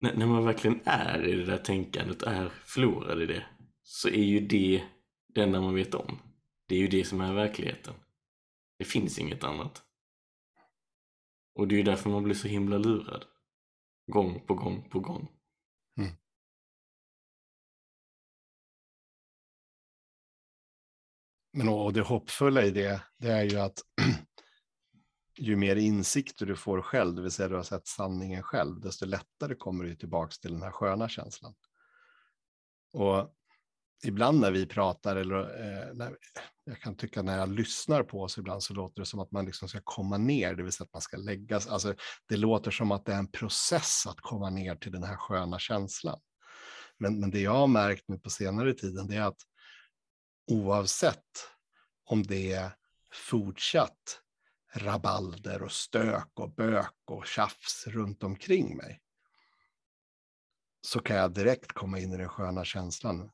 när, 0.00 0.14
när 0.14 0.26
man 0.26 0.44
verkligen 0.44 0.80
är 0.84 1.26
i 1.28 1.34
det 1.34 1.44
där 1.44 1.58
tänkandet, 1.58 2.22
är 2.22 2.48
förlorad 2.48 3.22
i 3.22 3.26
det, 3.26 3.46
så 3.82 4.08
är 4.08 4.24
ju 4.24 4.40
det 4.40 4.84
det 5.26 5.42
enda 5.42 5.60
man 5.60 5.74
vet 5.74 5.94
om. 5.94 6.18
Det 6.72 6.76
är 6.76 6.80
ju 6.80 6.88
det 6.88 7.04
som 7.04 7.20
är 7.20 7.34
verkligheten. 7.34 7.94
Det 8.78 8.84
finns 8.84 9.18
inget 9.18 9.44
annat. 9.44 9.82
Och 11.54 11.68
det 11.68 11.74
är 11.74 11.76
ju 11.76 11.82
därför 11.82 12.10
man 12.10 12.22
blir 12.22 12.34
så 12.34 12.48
himla 12.48 12.78
lurad. 12.78 13.24
Gång 14.06 14.46
på 14.46 14.54
gång 14.54 14.88
på 14.90 15.00
gång. 15.00 15.28
Mm. 15.96 16.12
Men 21.52 21.68
och 21.68 21.92
det 21.92 22.00
hoppfulla 22.00 22.64
i 22.64 22.70
det, 22.70 23.02
det 23.16 23.28
är 23.28 23.42
ju 23.42 23.56
att 23.56 23.78
ju 25.38 25.56
mer 25.56 25.76
insikter 25.76 26.46
du 26.46 26.56
får 26.56 26.82
själv, 26.82 27.14
det 27.14 27.22
vill 27.22 27.30
säga 27.30 27.48
du 27.48 27.56
har 27.56 27.62
sett 27.62 27.86
sanningen 27.86 28.42
själv, 28.42 28.80
desto 28.80 29.06
lättare 29.06 29.54
kommer 29.54 29.84
du 29.84 29.94
tillbaka 29.94 30.32
till 30.40 30.52
den 30.52 30.62
här 30.62 30.72
sköna 30.72 31.08
känslan. 31.08 31.54
Och 32.92 33.41
ibland 34.04 34.40
när 34.40 34.50
vi 34.50 34.66
pratar, 34.66 35.16
eller 35.16 35.40
eh, 35.40 35.94
när, 35.94 36.16
jag 36.64 36.80
kan 36.80 36.96
tycka 36.96 37.22
när 37.22 37.38
jag 37.38 37.48
lyssnar 37.48 38.02
på 38.02 38.22
oss 38.22 38.38
ibland 38.38 38.62
så 38.62 38.74
låter 38.74 39.02
det 39.02 39.06
som 39.06 39.20
att 39.20 39.32
man 39.32 39.44
liksom 39.44 39.68
ska 39.68 39.80
komma 39.84 40.18
ner, 40.18 40.54
det 40.54 40.62
vill 40.62 40.72
säga 40.72 40.84
att 40.84 40.92
man 40.92 41.02
ska 41.02 41.16
lägga 41.16 41.60
sig. 41.60 41.72
Alltså, 41.72 41.94
det 42.28 42.36
låter 42.36 42.70
som 42.70 42.92
att 42.92 43.04
det 43.04 43.12
är 43.12 43.18
en 43.18 43.30
process 43.30 44.06
att 44.06 44.20
komma 44.20 44.50
ner 44.50 44.76
till 44.76 44.92
den 44.92 45.02
här 45.02 45.16
sköna 45.16 45.58
känslan. 45.58 46.20
Men, 46.98 47.20
men 47.20 47.30
det 47.30 47.40
jag 47.40 47.54
har 47.54 47.66
märkt 47.66 48.04
nu 48.08 48.18
på 48.18 48.30
senare 48.30 48.74
tiden, 48.74 49.06
det 49.06 49.16
är 49.16 49.22
att 49.22 49.40
oavsett 50.50 51.48
om 52.04 52.22
det 52.22 52.52
är 52.52 52.70
fortsatt 53.12 54.20
rabalder 54.74 55.62
och 55.62 55.72
stök 55.72 56.30
och 56.34 56.54
bök 56.54 56.94
och 57.04 57.26
tjafs 57.26 57.86
runt 57.86 58.22
omkring 58.22 58.76
mig, 58.76 59.00
så 60.86 61.00
kan 61.00 61.16
jag 61.16 61.34
direkt 61.34 61.72
komma 61.72 61.98
in 61.98 62.12
i 62.12 62.16
den 62.16 62.28
sköna 62.28 62.64
känslan 62.64 63.30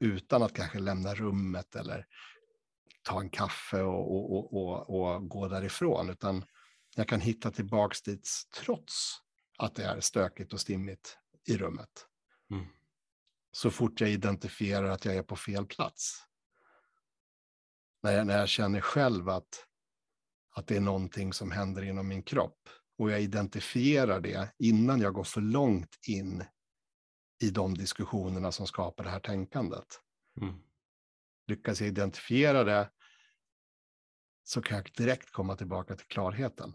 utan 0.00 0.42
att 0.42 0.52
kanske 0.52 0.78
lämna 0.78 1.14
rummet 1.14 1.76
eller 1.76 2.06
ta 3.02 3.20
en 3.20 3.30
kaffe 3.30 3.82
och, 3.82 4.14
och, 4.14 4.54
och, 4.54 5.00
och, 5.00 5.28
gå 5.28 5.48
därifrån, 5.48 6.10
utan 6.10 6.44
jag 6.96 7.08
kan 7.08 7.20
hitta 7.20 7.50
tillbaks 7.50 8.02
dit 8.02 8.28
trots 8.64 9.18
att 9.58 9.74
det 9.74 9.84
är 9.84 10.00
stökigt 10.00 10.52
och 10.52 10.60
stimmigt 10.60 11.18
i 11.48 11.56
rummet. 11.56 12.06
Mm. 12.50 12.66
Så 13.52 13.70
fort 13.70 14.00
jag 14.00 14.10
identifierar 14.10 14.88
att 14.88 15.04
jag 15.04 15.16
är 15.16 15.22
på 15.22 15.36
fel 15.36 15.66
plats. 15.66 16.24
När 18.02 18.12
jag, 18.12 18.26
när 18.26 18.38
jag 18.38 18.48
känner 18.48 18.80
själv 18.80 19.28
att, 19.28 19.66
att 20.54 20.66
det 20.66 20.76
är 20.76 20.80
någonting 20.80 21.32
som 21.32 21.50
händer 21.50 21.82
inom 21.82 22.08
min 22.08 22.22
kropp 22.22 22.68
och 22.98 23.10
jag 23.10 23.20
identifierar 23.20 24.20
det 24.20 24.54
innan 24.58 25.00
jag 25.00 25.14
går 25.14 25.24
för 25.24 25.40
långt 25.40 25.98
in 26.08 26.44
i 27.40 27.50
de 27.50 27.74
diskussionerna 27.74 28.52
som 28.52 28.66
skapar 28.66 29.04
det 29.04 29.10
här 29.10 29.20
tänkandet. 29.20 30.00
Mm. 30.40 30.54
Lyckas 31.46 31.80
jag 31.80 31.88
identifiera 31.88 32.64
det 32.64 32.90
så 34.44 34.62
kan 34.62 34.76
jag 34.76 34.90
direkt 34.96 35.32
komma 35.32 35.56
tillbaka 35.56 35.96
till 35.96 36.06
klarheten. 36.06 36.74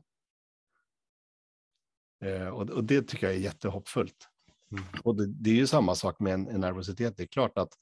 Eh, 2.23 2.47
och, 2.47 2.69
och 2.69 2.83
det 2.83 3.07
tycker 3.07 3.27
jag 3.27 3.35
är 3.35 3.39
jättehoppfullt. 3.39 4.29
Mm. 4.71 4.83
Och 5.03 5.15
det, 5.15 5.27
det 5.27 5.49
är 5.49 5.55
ju 5.55 5.67
samma 5.67 5.95
sak 5.95 6.19
med 6.19 6.33
en, 6.33 6.47
en 6.47 6.61
nervositet. 6.61 7.17
Det 7.17 7.23
är 7.23 7.27
klart 7.27 7.57
att 7.57 7.73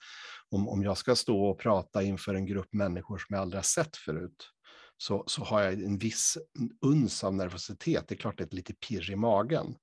om, 0.49 0.69
om 0.69 0.83
jag 0.83 0.97
ska 0.97 1.15
stå 1.15 1.45
och 1.45 1.59
prata 1.59 2.03
inför 2.03 2.35
en 2.35 2.45
grupp 2.45 2.73
människor 2.73 3.17
som 3.17 3.33
jag 3.33 3.41
aldrig 3.41 3.57
har 3.57 3.63
sett 3.63 3.97
förut, 3.97 4.49
så, 4.97 5.23
så 5.27 5.43
har 5.43 5.61
jag 5.61 5.73
en 5.73 5.97
viss 5.97 6.37
uns 6.81 7.23
av 7.23 7.33
nervositet. 7.33 8.07
Det 8.07 8.15
är 8.15 8.17
klart 8.17 8.37
det 8.37 8.43
är 8.43 8.45
ett 8.45 8.53
lite 8.53 8.73
pirr 8.73 9.11
i 9.11 9.15
magen. 9.15 9.75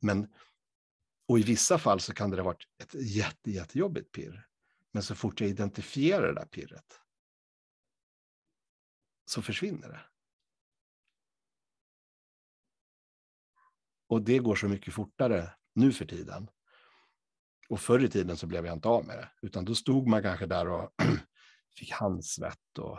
Men, 0.00 0.28
och 1.32 1.38
i 1.38 1.42
vissa 1.42 1.78
fall 1.78 2.00
så 2.00 2.14
kan 2.14 2.30
det 2.30 2.36
ha 2.36 2.44
varit 2.44 2.68
ett 2.78 2.94
jätte, 2.94 3.50
jättejobbigt 3.50 4.12
pirr. 4.12 4.46
Men 4.90 5.02
så 5.02 5.14
fort 5.14 5.40
jag 5.40 5.50
identifierar 5.50 6.26
det 6.26 6.34
där 6.34 6.46
pirret 6.46 7.00
så 9.24 9.42
försvinner 9.42 9.88
det. 9.88 10.00
Och 14.06 14.22
det 14.22 14.38
går 14.38 14.56
så 14.56 14.68
mycket 14.68 14.94
fortare 14.94 15.50
nu 15.74 15.92
för 15.92 16.06
tiden. 16.06 16.50
Och 17.68 17.80
förr 17.80 18.04
i 18.04 18.08
tiden 18.08 18.36
så 18.36 18.46
blev 18.46 18.66
jag 18.66 18.76
inte 18.76 18.88
av 18.88 19.06
med 19.06 19.18
det, 19.18 19.30
utan 19.42 19.64
då 19.64 19.74
stod 19.74 20.08
man 20.08 20.22
kanske 20.22 20.46
där 20.46 20.68
och 20.68 20.94
fick 21.78 21.90
handsvett 21.92 22.78
och 22.78 22.98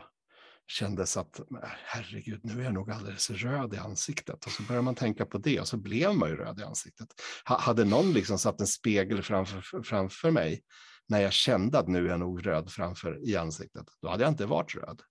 kändes 0.68 1.18
att 1.18 1.40
herregud, 1.86 2.40
nu 2.44 2.60
är 2.60 2.64
jag 2.64 2.74
nog 2.74 2.92
alldeles 2.92 3.30
röd 3.30 3.74
i 3.74 3.78
ansiktet. 3.78 4.46
Och 4.46 4.52
så 4.52 4.64
börjar 4.64 4.82
man 4.82 4.96
tänka 4.96 5.26
på 5.26 5.38
det 5.38 5.60
och 5.60 5.68
så 5.68 5.78
blev 5.78 6.16
man 6.16 6.30
ju 6.30 6.36
röd 6.36 6.60
i 6.60 6.64
ansiktet. 6.64 7.08
H 7.46 7.56
hade 7.56 7.86
någon 7.86 8.14
liksom 8.14 8.40
satt 8.40 8.62
en 8.62 8.68
spegel 8.68 9.24
framför, 9.24 9.84
framför 9.84 10.32
mig 10.32 10.64
när 11.08 11.20
jag 11.20 11.34
kände 11.34 11.80
att 11.80 11.88
nu 11.88 12.06
är 12.06 12.10
jag 12.10 12.20
nog 12.20 12.46
röd 12.46 12.72
framför 12.72 13.30
i 13.30 13.36
ansiktet, 13.36 13.86
då 14.02 14.10
hade 14.10 14.24
jag 14.24 14.32
inte 14.32 14.46
varit 14.46 14.76
röd. 14.76 15.02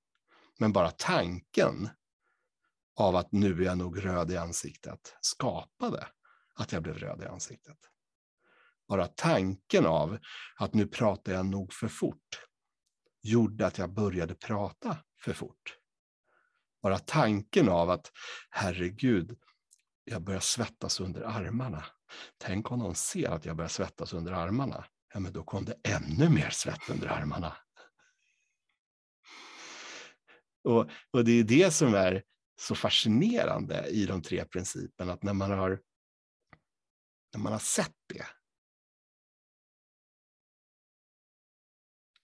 Men 0.59 0.73
bara 0.73 0.91
tanken 0.91 1.89
av 2.97 3.17
att 3.17 3.33
nu 3.33 3.63
är 3.63 3.67
jag 3.67 3.79
nog 3.79 4.05
röd 4.05 4.31
i 4.31 4.37
ansiktet 4.37 5.17
skapade 5.21 6.07
att 6.55 6.73
jag 6.73 6.83
blev 6.83 6.99
röd 6.99 7.23
i 7.23 7.27
ansiktet. 7.27 7.77
Bara 8.89 9.07
tanken 9.07 9.87
av 9.87 10.19
att 10.57 10.75
nu 10.75 10.87
pratar 10.87 11.33
jag 11.33 11.47
nog 11.47 11.73
för 11.73 11.89
fort 11.89 12.41
gjorde 13.23 13.67
att 13.67 13.79
jag 13.79 13.93
började 13.93 14.35
prata 14.35 14.97
för 15.23 15.33
fort. 15.33 15.79
Bara 16.83 16.99
tanken 16.99 17.69
av 17.69 17.91
att 17.91 18.13
herregud, 18.51 19.39
jag 20.05 20.23
börjar 20.23 20.41
svettas 20.41 21.01
under 21.01 21.23
armarna. 21.23 21.85
Tänk 22.39 22.71
om 22.71 22.79
någon 22.79 22.95
ser 22.95 23.31
att 23.31 23.45
jag 23.45 23.57
börjar 23.57 23.69
svettas 23.69 24.13
under 24.13 24.33
armarna. 24.33 24.85
Ja, 25.15 25.21
men 25.21 25.33
då 25.33 25.45
kom 25.45 25.65
det 25.65 25.77
ännu 25.85 26.29
mer 26.29 26.51
svett 26.51 26.91
under 26.91 27.09
armarna. 27.09 27.57
Och, 30.65 30.91
och 31.11 31.25
det 31.25 31.33
är 31.33 31.45
det 31.45 31.71
som 31.71 31.95
är 31.95 32.23
så 32.61 32.75
fascinerande 32.75 33.87
i 33.87 34.07
de 34.07 34.23
tre 34.23 34.45
principerna, 34.45 35.13
att 35.13 35.23
när 35.23 35.33
man 35.33 35.51
har, 35.51 35.83
när 37.35 37.41
man 37.41 37.53
har 37.53 37.61
sett 37.61 37.97
det, 38.07 38.27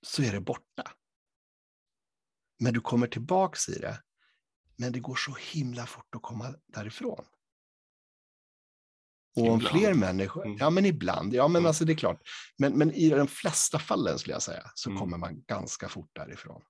så 0.02 0.23
är 0.23 0.33
det 0.33 0.40
borta. 0.40 0.93
Men 2.58 2.72
du 2.74 2.80
kommer 2.80 3.06
tillbaks 3.06 3.68
i 3.68 3.78
det, 3.78 4.02
men 4.76 4.92
det 4.92 5.00
går 5.00 5.16
så 5.16 5.34
himla 5.52 5.86
fort 5.86 6.14
att 6.14 6.22
komma 6.22 6.54
därifrån. 6.66 7.24
Och 9.36 9.48
om 9.48 9.56
Ibland. 9.60 9.62
fler 9.78 9.94
människor, 9.94 10.44
Mm. 10.46 10.56
ja 10.60 10.70
men 10.70 10.86
ibland, 10.86 11.34
ja 11.34 11.48
men 11.48 11.56
Mm. 11.56 11.66
alltså 11.66 11.84
det 11.84 11.92
är 11.92 11.96
klart, 11.96 12.20
men, 12.58 12.78
men 12.78 12.92
i 12.92 13.08
de 13.10 13.26
flesta 13.28 13.78
fallen 13.78 14.18
skulle 14.18 14.34
jag 14.34 14.42
säga, 14.42 14.70
så 14.74 14.90
Mm. 14.90 15.00
kommer 15.00 15.18
man 15.18 15.42
ganska 15.42 15.88
fort 15.88 16.10
därifrån. 16.12 16.62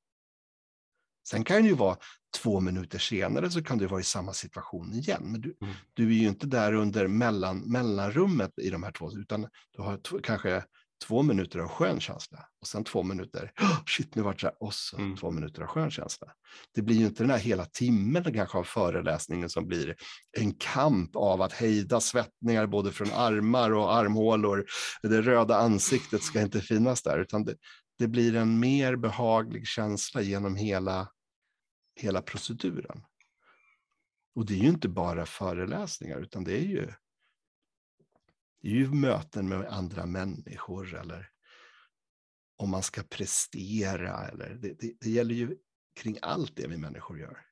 Sen 1.29 1.45
kan 1.45 1.63
det 1.63 1.69
ju 1.69 1.75
vara 1.75 1.97
två 2.37 2.61
minuter 2.61 2.99
senare 2.99 3.51
så 3.51 3.63
kan 3.65 3.79
du 3.79 3.87
vara 3.87 4.01
i 4.01 4.05
samma 4.05 4.33
situation 4.33 4.93
igen. 4.95 5.23
Men 5.33 5.41
du, 5.41 5.57
mm. 5.61 5.75
du 5.95 6.09
är 6.11 6.15
ju 6.21 6.29
inte 6.29 6.47
där 6.47 6.73
under 6.73 7.07
mellan, 7.09 7.59
mellanrummet 7.59 8.59
i 8.59 8.71
de 8.71 8.83
här 8.83 8.93
två, 8.93 9.13
utan 9.19 9.49
du 9.71 9.83
har 9.83 10.21
kanske 10.23 10.65
två 11.07 11.23
minuter 11.23 11.59
av 11.59 11.69
skön 11.69 12.01
känsla 12.01 12.49
och 12.61 12.67
sen 12.67 12.85
två 12.85 13.03
minuter, 13.03 13.53
oh, 13.61 13.85
shit 13.87 14.15
nu 14.15 14.23
vart 14.23 14.41
det 14.41 14.55
och 14.61 14.75
så 14.75 14.97
mm. 14.97 15.17
två 15.17 15.31
minuter 15.31 15.63
av 15.63 15.69
skön 15.69 15.91
känsla. 15.91 16.33
Det 16.75 16.83
blir 16.83 16.97
ju 16.97 17.07
inte 17.07 17.23
den 17.23 17.31
här 17.31 17.39
hela 17.39 17.65
timmen 17.65 18.35
kanske 18.35 18.59
av 18.59 18.65
föreläsningen 18.65 19.51
som 19.51 19.67
blir 19.67 19.97
en 20.39 20.55
kamp 20.55 21.17
av 21.17 21.43
att 21.43 21.53
hejda 21.53 22.01
svettningar 22.01 22.67
både 22.67 22.93
från 22.93 23.13
armar 23.13 23.71
och 23.71 23.95
armhålor. 23.95 24.67
Det 25.03 25.23
röda 25.23 25.57
ansiktet 25.57 26.23
ska 26.23 26.41
inte 26.41 26.61
finnas 26.61 27.03
där, 27.03 27.19
utan 27.19 27.45
det, 27.45 27.55
det 27.99 28.09
blir 28.09 28.37
en 28.37 28.61
mer 28.61 28.97
behaglig 28.97 29.67
känsla 29.67 30.21
genom 30.21 30.57
hela, 30.57 31.09
hela 32.01 32.23
proceduren. 32.23 33.03
Och 34.35 34.47
det 34.47 34.55
är 34.55 34.59
ju 34.59 34.69
inte 34.69 34.89
bara 34.89 35.27
föreläsningar, 35.27 36.21
utan 36.21 36.45
det 36.45 36.53
är 36.53 36.67
ju 36.67 36.89
det 38.61 38.69
är 38.69 38.73
ju 38.73 38.95
möten 38.95 39.49
med 39.49 39.67
andra 39.67 40.07
människor 40.07 40.95
eller 40.95 41.31
om 42.57 42.71
man 42.71 42.83
ska 42.83 43.03
prestera. 43.03 44.29
Eller 44.29 44.55
det, 44.55 44.81
det, 44.81 44.95
det 45.01 45.11
gäller 45.11 45.35
ju 45.35 45.57
kring 45.97 46.19
allt 46.23 46.57
det 46.57 46.67
vi 46.67 46.77
människor 46.77 47.19
gör. 47.19 47.45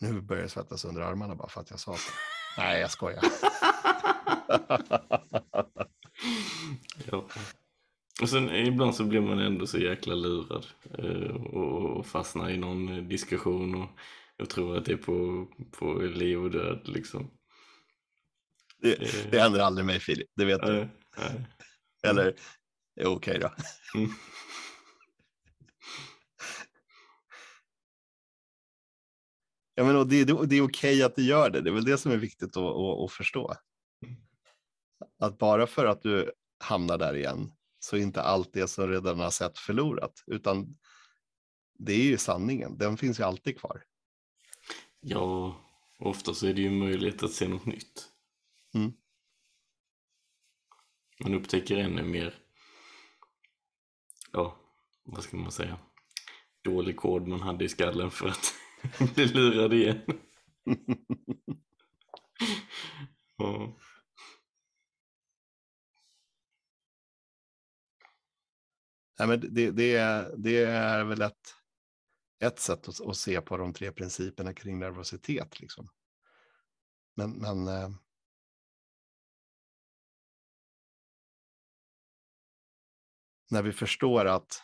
Nu 0.00 0.20
börjar 0.20 0.42
jag 0.42 0.50
svettas 0.50 0.84
under 0.84 1.02
armarna 1.02 1.34
bara 1.34 1.48
för 1.48 1.60
att 1.60 1.70
jag 1.70 1.80
sa 1.80 1.96
så. 1.96 2.12
Nej, 2.58 2.80
jag 2.80 2.90
skojar. 2.90 3.24
ja. 7.10 7.28
Och 8.22 8.28
sen 8.28 8.50
ibland 8.50 8.94
så 8.94 9.04
blir 9.04 9.20
man 9.20 9.38
ändå 9.38 9.66
så 9.66 9.78
jäkla 9.78 10.14
lurad 10.14 10.66
eh, 10.98 11.36
och 11.36 12.06
fastnar 12.06 12.50
i 12.50 12.56
någon 12.56 13.08
diskussion 13.08 13.82
och 13.82 13.88
jag 14.36 14.50
tror 14.50 14.76
att 14.76 14.84
det 14.84 14.92
är 14.92 14.96
på, 14.96 15.46
på 15.70 15.94
liv 15.94 16.38
och 16.38 16.50
död 16.50 16.88
liksom. 16.88 17.30
Det, 18.78 19.02
eh. 19.02 19.30
det 19.30 19.40
händer 19.40 19.60
aldrig 19.60 19.86
mig 19.86 20.00
Filip, 20.00 20.28
det 20.36 20.44
vet 20.44 20.60
du. 20.60 20.88
Nej. 21.16 21.46
Eller, 22.02 22.34
okej 23.00 23.06
okay 23.06 23.38
då. 23.38 23.50
Mm. 23.94 24.10
Ja, 29.74 29.84
men 29.84 30.08
det, 30.08 30.24
det, 30.24 30.46
det 30.46 30.56
är 30.56 30.62
okej 30.62 30.62
okay 30.62 31.02
att 31.02 31.16
du 31.16 31.22
gör 31.22 31.50
det, 31.50 31.60
det 31.60 31.70
är 31.70 31.74
väl 31.74 31.84
det 31.84 31.98
som 31.98 32.12
är 32.12 32.16
viktigt 32.16 32.56
att, 32.56 32.62
att, 32.62 33.04
att 33.04 33.12
förstå. 33.12 33.54
Att 35.18 35.38
bara 35.38 35.66
för 35.66 35.86
att 35.86 36.02
du 36.02 36.32
hamnar 36.58 36.98
där 36.98 37.16
igen 37.16 37.52
så 37.78 37.96
är 37.96 38.00
inte 38.00 38.22
allt 38.22 38.52
det 38.52 38.68
som 38.68 38.88
redan 38.88 39.20
har 39.20 39.30
sett 39.30 39.58
förlorat, 39.58 40.24
utan 40.26 40.76
det 41.78 41.92
är 41.92 42.04
ju 42.04 42.18
sanningen, 42.18 42.78
den 42.78 42.96
finns 42.96 43.20
ju 43.20 43.24
alltid 43.24 43.58
kvar. 43.58 43.82
Ja, 45.06 45.56
ofta 45.98 46.34
så 46.34 46.46
är 46.46 46.54
det 46.54 46.60
ju 46.60 46.70
möjligt 46.70 47.22
att 47.22 47.32
se 47.32 47.48
något 47.48 47.66
nytt. 47.66 48.08
Mm. 48.74 48.92
Man 51.20 51.34
upptäcker 51.34 51.76
ännu 51.76 52.02
mer, 52.02 52.34
ja, 54.32 54.56
vad 55.04 55.22
ska 55.22 55.36
man 55.36 55.52
säga, 55.52 55.78
dålig 56.62 56.96
kod 56.96 57.28
man 57.28 57.40
hade 57.40 57.64
i 57.64 57.68
skallen 57.68 58.10
för 58.10 58.28
att 58.28 58.54
bli 59.14 59.26
lurad 59.26 59.72
igen. 59.72 60.00
ja. 63.36 63.76
Nej, 69.18 69.28
men 69.28 69.54
det, 69.54 69.70
det, 69.70 69.94
är, 69.96 70.34
det 70.36 70.64
är 70.64 71.04
väl 71.04 71.22
ett 71.22 71.54
ett 72.46 72.58
sätt 72.58 72.88
att, 72.88 73.00
att, 73.00 73.16
se 73.16 73.40
på 73.40 73.56
de 73.56 73.72
tre 73.72 73.92
principerna 73.92 74.54
kring 74.54 74.78
nervositet. 74.78 75.60
Liksom. 75.60 75.88
Men, 77.14 77.30
men 77.30 77.68
eh, 77.68 77.90
när 83.50 83.62
vi 83.62 83.72
förstår 83.72 84.24
att, 84.24 84.62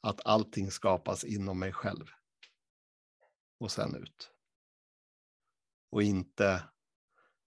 att 0.00 0.26
allting 0.26 0.70
skapas 0.70 1.24
inom 1.24 1.58
mig 1.58 1.72
själv 1.72 2.06
och 3.58 3.72
sen 3.72 3.96
ut. 3.96 4.32
Och 5.90 6.02
inte, 6.02 6.68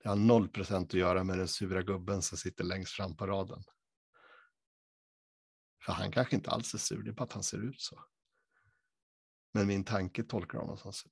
det 0.03 0.10
har 0.10 0.15
noll 0.15 0.49
procent 0.49 0.88
att 0.88 0.99
göra 0.99 1.23
med 1.23 1.38
den 1.38 1.47
sura 1.47 1.81
gubben 1.81 2.21
som 2.21 2.38
sitter 2.38 2.63
längst 2.63 2.93
fram 2.93 3.17
på 3.17 3.27
raden. 3.27 3.63
För 5.86 5.93
han 5.93 6.12
kanske 6.12 6.36
inte 6.36 6.52
alls 6.52 6.74
är 6.74 6.78
sur, 6.78 7.04
det 7.04 7.10
är 7.10 7.13
bara 7.13 7.24
att 7.24 7.34
han 7.34 7.43
ser 7.43 7.69
ut 7.69 7.82
så. 7.82 8.06
Men 9.54 9.67
min 9.67 9.84
tanke 9.84 10.24
tolkar 10.24 10.60
honom 10.60 10.78
som 10.78 10.93
sur. 10.93 11.12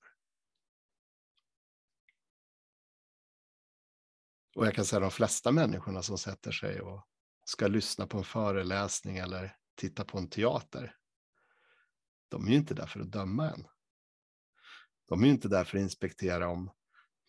Och 4.55 4.65
jag 4.65 4.75
kan 4.75 4.85
säga 4.85 4.99
de 4.99 5.11
flesta 5.11 5.51
människorna 5.51 6.01
som 6.01 6.17
sätter 6.17 6.51
sig 6.51 6.81
och 6.81 7.07
ska 7.45 7.67
lyssna 7.67 8.07
på 8.07 8.17
en 8.17 8.23
föreläsning 8.23 9.17
eller 9.17 9.57
titta 9.75 10.05
på 10.05 10.17
en 10.17 10.29
teater. 10.29 10.95
De 12.29 12.47
är 12.47 12.51
ju 12.51 12.55
inte 12.55 12.73
där 12.73 12.87
för 12.87 12.99
att 12.99 13.11
döma 13.11 13.49
en. 13.49 13.67
De 15.05 15.21
är 15.21 15.25
ju 15.25 15.33
inte 15.33 15.47
där 15.47 15.63
för 15.63 15.77
att 15.77 15.81
inspektera 15.81 16.47
om 16.47 16.71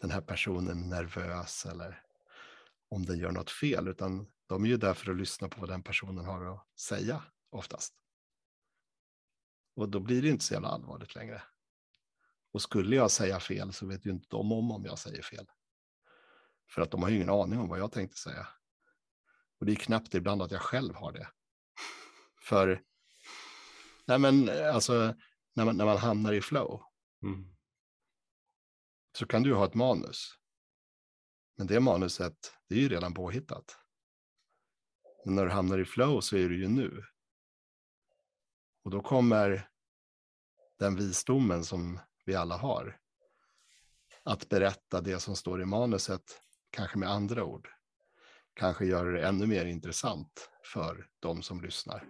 den 0.01 0.11
här 0.11 0.21
personen 0.21 0.83
är 0.83 0.97
nervös 0.97 1.67
eller 1.67 2.03
om 2.89 3.07
den 3.07 3.19
gör 3.19 3.33
något 3.33 3.51
fel, 3.51 3.89
utan 3.89 4.33
de 4.47 4.65
är 4.65 4.69
ju 4.69 4.77
där 4.77 4.95
för 4.95 5.11
att 5.11 5.17
lyssna 5.17 5.49
på 5.49 5.61
vad 5.61 5.71
den 5.71 5.83
personen 5.83 6.25
har 6.25 6.55
att 6.55 6.79
säga 6.81 7.23
oftast. 7.55 7.95
Och 9.77 9.89
då 9.89 10.01
blir 10.01 10.23
det 10.23 10.29
inte 10.29 10.45
så 10.45 10.55
jävla 10.55 10.69
allvarligt 10.69 11.15
längre. 11.15 11.43
Och 12.53 12.63
skulle 12.63 12.97
jag 12.97 13.11
säga 13.11 13.41
fel 13.41 13.73
så 13.73 13.87
vet 13.87 14.07
ju 14.07 14.11
inte 14.11 14.27
de 14.31 14.53
om 14.53 14.71
om 14.71 14.85
jag 14.85 14.99
säger 14.99 15.23
fel. 15.23 15.47
För 16.71 16.83
att 16.83 16.91
de 16.91 17.03
har 17.03 17.11
ju 17.11 17.17
ingen 17.17 17.31
aning 17.31 17.59
om 17.59 17.69
vad 17.69 17.79
jag 17.79 17.93
tänkte 17.93 18.19
säga. 18.19 18.49
Och 19.59 19.67
det 19.67 19.73
är 19.73 19.77
knappt 19.77 20.15
ibland 20.15 20.43
att 20.43 20.51
jag 20.51 20.61
själv 20.61 20.95
har 20.95 21.13
det. 21.13 21.29
För, 22.41 22.83
nej 24.07 24.19
men 24.19 24.49
alltså, 24.49 25.15
när 25.55 25.65
man, 25.65 25.77
när 25.77 25.85
man 25.85 25.97
hamnar 25.97 26.33
i 26.33 26.41
flow. 26.41 26.83
Mm. 27.23 27.55
Så 29.19 29.27
kan 29.27 29.43
du 29.43 29.55
ha 29.55 29.67
ett 29.67 29.75
manus. 29.75 30.39
Men 31.57 31.67
det 31.67 31.81
manuset, 31.81 32.59
det 32.69 32.75
är 32.75 32.81
ju 32.81 32.89
redan 32.89 33.15
påhittat. 33.15 33.79
Men 35.25 35.35
när 35.35 35.45
du 35.45 35.51
hamnar 35.51 35.79
i 35.79 35.85
flow 35.85 36.21
så 36.21 36.37
är 36.37 36.49
du 36.49 36.61
ju 36.61 36.69
nu. 36.69 37.05
Och 38.85 38.91
då 38.91 39.03
kommer 39.03 39.69
den 40.79 40.97
visdomen 40.97 41.65
som 41.65 42.01
vi 42.25 42.35
alla 42.35 42.57
har 42.57 43.01
att 44.23 44.49
berätta 44.49 45.01
det 45.01 45.21
som 45.21 45.37
står 45.37 45.63
i 45.63 45.65
manuset, 45.65 46.43
kanske 46.71 46.99
med 46.99 47.11
andra 47.11 47.45
ord. 47.45 47.69
Kanske 48.55 48.87
göra 48.87 49.11
det 49.11 49.27
ännu 49.27 49.47
mer 49.47 49.65
intressant 49.65 50.51
för 50.73 51.11
de 51.21 51.43
som 51.43 51.61
lyssnar. 51.61 52.09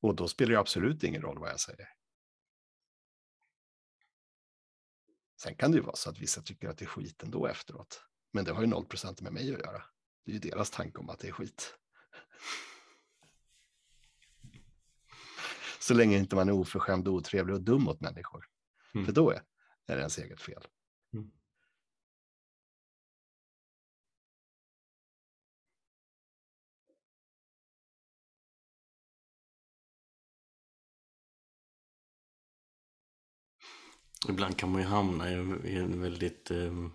Och 0.00 0.14
då 0.14 0.28
spelar 0.28 0.52
det 0.52 0.58
absolut 0.58 1.02
ingen 1.02 1.22
roll 1.22 1.38
vad 1.38 1.50
jag 1.50 1.60
säger. 1.60 1.88
Sen 5.42 5.54
kan 5.56 5.70
det 5.70 5.76
ju 5.76 5.82
vara 5.82 5.96
så 5.96 6.10
att 6.10 6.18
vissa 6.18 6.42
tycker 6.42 6.68
att 6.68 6.78
det 6.78 6.84
är 6.84 6.86
skit 6.86 7.22
ändå 7.22 7.46
efteråt. 7.46 8.02
Men 8.32 8.44
det 8.44 8.52
har 8.52 8.60
ju 8.60 8.66
noll 8.66 8.86
procent 8.86 9.20
med 9.20 9.32
mig 9.32 9.54
att 9.54 9.60
göra. 9.60 9.84
Det 10.24 10.30
är 10.30 10.34
ju 10.34 10.38
deras 10.38 10.70
tanke 10.70 10.98
om 10.98 11.10
att 11.10 11.18
det 11.18 11.28
är 11.28 11.32
skit. 11.32 11.78
Så 15.82 15.94
länge 15.94 16.18
inte 16.18 16.36
man 16.36 16.48
är 16.48 16.52
oförskämd, 16.52 17.08
otrevlig 17.08 17.56
och 17.56 17.62
dum 17.62 17.82
mot 17.82 18.00
människor. 18.00 18.44
Mm. 18.94 19.06
För 19.06 19.12
då 19.12 19.30
är, 19.30 19.42
är 19.86 19.96
det 19.96 19.98
ens 19.98 20.18
eget 20.18 20.40
fel. 20.40 20.62
Mm. 21.14 21.30
Ibland 34.28 34.56
kan 34.56 34.72
man 34.72 34.80
ju 34.80 34.86
hamna 34.86 35.30
i, 35.30 35.34
i 35.64 35.76
en 35.76 36.00
väldigt 36.00 36.50
eh, 36.50 36.88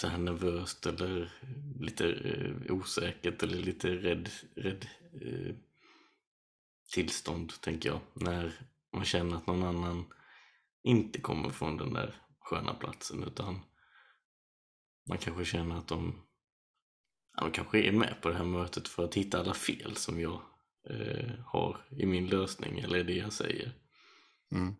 så 0.00 0.06
här 0.06 0.18
nervöst 0.18 0.86
eller 0.86 1.32
lite 1.80 2.12
eh, 2.12 2.74
osäkert 2.74 3.42
eller 3.42 3.58
lite 3.58 3.88
rädd, 3.88 4.30
rädd 4.54 4.88
eh, 5.20 5.54
tillstånd, 6.94 7.60
tänker 7.60 7.88
jag. 7.88 8.00
När 8.12 8.52
man 8.92 9.04
känner 9.04 9.36
att 9.36 9.46
någon 9.46 9.62
annan 9.62 10.04
inte 10.82 11.20
kommer 11.20 11.50
från 11.50 11.76
den 11.76 11.92
där 11.92 12.14
sköna 12.40 12.74
platsen 12.74 13.24
utan 13.24 13.60
man 15.08 15.18
kanske 15.18 15.44
känner 15.44 15.76
att 15.78 15.88
de, 15.88 16.22
ja, 17.36 17.42
de 17.42 17.52
kanske 17.52 17.82
är 17.82 17.92
med 17.92 18.16
på 18.22 18.28
det 18.28 18.36
här 18.36 18.44
mötet 18.44 18.88
för 18.88 19.04
att 19.04 19.14
hitta 19.14 19.40
alla 19.40 19.54
fel 19.54 19.96
som 19.96 20.20
jag 20.20 20.42
eh, 20.90 21.34
har 21.46 21.86
i 21.90 22.06
min 22.06 22.26
lösning 22.26 22.78
eller 22.78 23.04
det 23.04 23.16
jag 23.16 23.32
säger. 23.32 23.72
Mm. 24.52 24.74